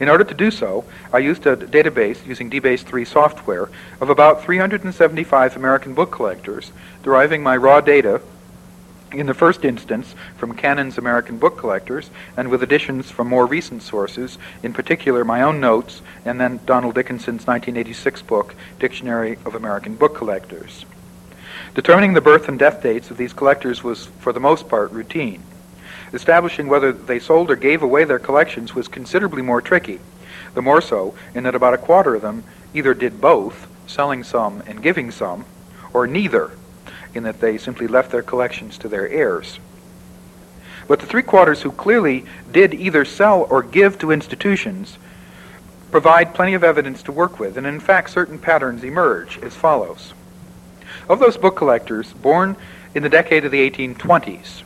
[0.01, 0.83] In order to do so,
[1.13, 3.69] I used a database using DBase 3 software
[4.01, 6.73] of about 375 American book collectors,
[7.03, 8.21] deriving my raw data
[9.11, 13.81] in the first instance from Cannon's American Book Collectors, and with additions from more recent
[13.81, 19.95] sources, in particular my own notes, and then Donald Dickinson's 1986 book, Dictionary of American
[19.95, 20.85] Book Collectors.
[21.73, 25.43] Determining the birth and death dates of these collectors was, for the most part, routine.
[26.13, 29.99] Establishing whether they sold or gave away their collections was considerably more tricky,
[30.53, 32.43] the more so in that about a quarter of them
[32.73, 35.45] either did both, selling some and giving some,
[35.93, 36.51] or neither,
[37.17, 39.59] in that they simply left their collections to their heirs.
[40.87, 44.97] But the three quarters who clearly did either sell or give to institutions
[45.91, 50.13] provide plenty of evidence to work with, and in fact, certain patterns emerge as follows.
[51.09, 52.55] Of those book collectors born
[52.95, 54.63] in the decade of the 1820s,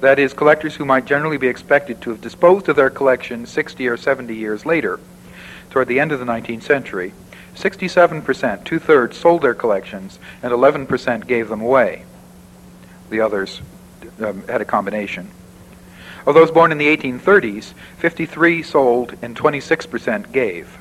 [0.00, 3.88] that is, collectors who might generally be expected to have disposed of their collection 60
[3.88, 5.00] or 70 years later,
[5.70, 7.12] toward the end of the 19th century,
[7.54, 12.04] 67%, two thirds, sold their collections, and 11% gave them away.
[13.10, 13.60] The others
[14.20, 15.30] um, had a combination.
[16.26, 20.78] Of those born in the 1830s, 53 sold and 26% gave.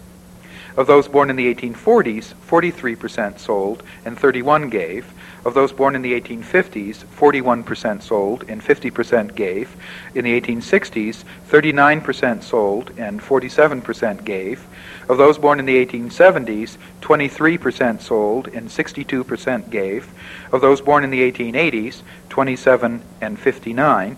[0.76, 5.14] Of those born in the 1840s, 43% sold and 31 gave.
[5.46, 9.76] Of those born in the 1850s, 41% sold and 50% gave.
[10.16, 14.66] In the 1860s, 39% sold and 47% gave.
[15.10, 20.10] Of those born in the 1870s, 23% sold and 62% gave.
[20.52, 24.18] Of those born in the 1880s, 27 and 59.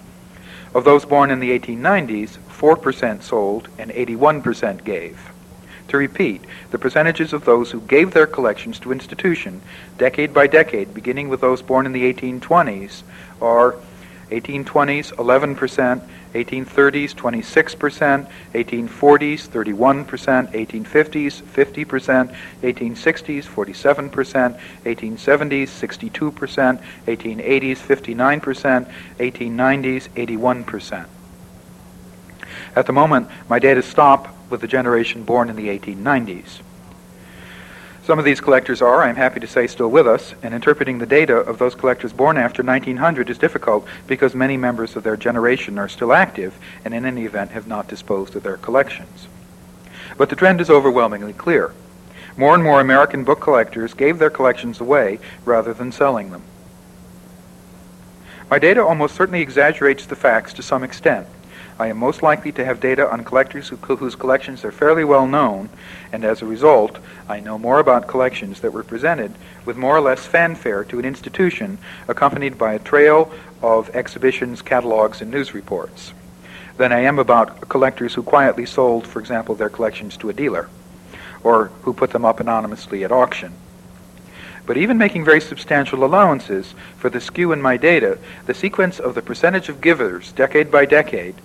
[0.74, 5.32] Of those born in the 1890s, 4% sold and 81% gave.
[5.90, 9.62] To repeat, the percentages of those who gave their collections to institution,
[9.98, 13.04] decade by decade, beginning with those born in the 1820s,
[13.42, 13.76] are
[14.32, 16.02] 1820s 11%,
[16.36, 31.08] 1830s 26%, 1840s 31%, 1850s 50%, 1860s 47%, 1870s 62%, 1880s 59%, 1890s 81%.
[32.76, 36.60] At the moment, my data stop with the generation born in the 1890s.
[38.06, 41.00] Some of these collectors are, I am happy to say, still with us, and interpreting
[41.00, 45.18] the data of those collectors born after 1900 is difficult because many members of their
[45.18, 49.28] generation are still active and in any event have not disposed of their collections.
[50.18, 51.74] But the trend is overwhelmingly clear.
[52.38, 56.44] More and more American book collectors gave their collections away rather than selling them.
[58.52, 61.26] My data almost certainly exaggerates the facts to some extent.
[61.78, 65.28] I am most likely to have data on collectors who, whose collections are fairly well
[65.28, 65.70] known,
[66.14, 69.34] and as a result, I know more about collections that were presented
[69.66, 73.30] with more or less fanfare to an institution accompanied by a trail
[73.62, 76.14] of exhibitions, catalogs, and news reports
[76.78, 80.70] than I am about collectors who quietly sold, for example, their collections to a dealer
[81.44, 83.54] or who put them up anonymously at auction.
[84.66, 89.14] But even making very substantial allowances for the skew in my data, the sequence of
[89.14, 91.36] the percentage of givers, decade by decade,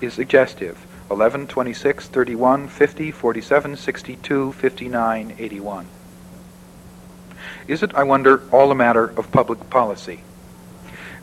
[0.00, 5.86] is suggestive 11, 26, 31, 50, 47, 62, 59, 81.
[7.66, 10.20] Is it, I wonder, all a matter of public policy?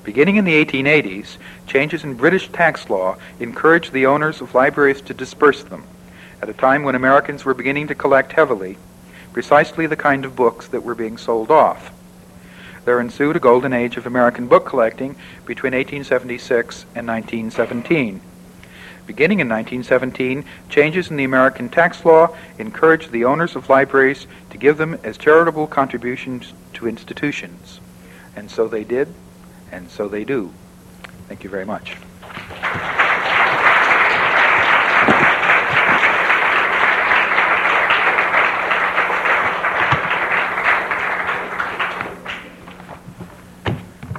[0.03, 5.13] Beginning in the 1880s, changes in British tax law encouraged the owners of libraries to
[5.13, 5.84] disperse them,
[6.41, 8.78] at a time when Americans were beginning to collect heavily
[9.38, 11.91] precisely the kind of books that were being sold off.
[12.86, 15.15] There ensued a golden age of American book collecting
[15.45, 18.19] between 1876 and 1917.
[19.07, 24.57] Beginning in 1917, changes in the American tax law encouraged the owners of libraries to
[24.57, 27.79] give them as charitable contributions to institutions.
[28.35, 29.07] And so they did,
[29.71, 30.51] and so they do.
[31.29, 31.95] Thank you very much.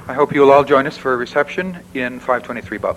[0.07, 2.87] I hope you will all join us for a reception in 523 Butler.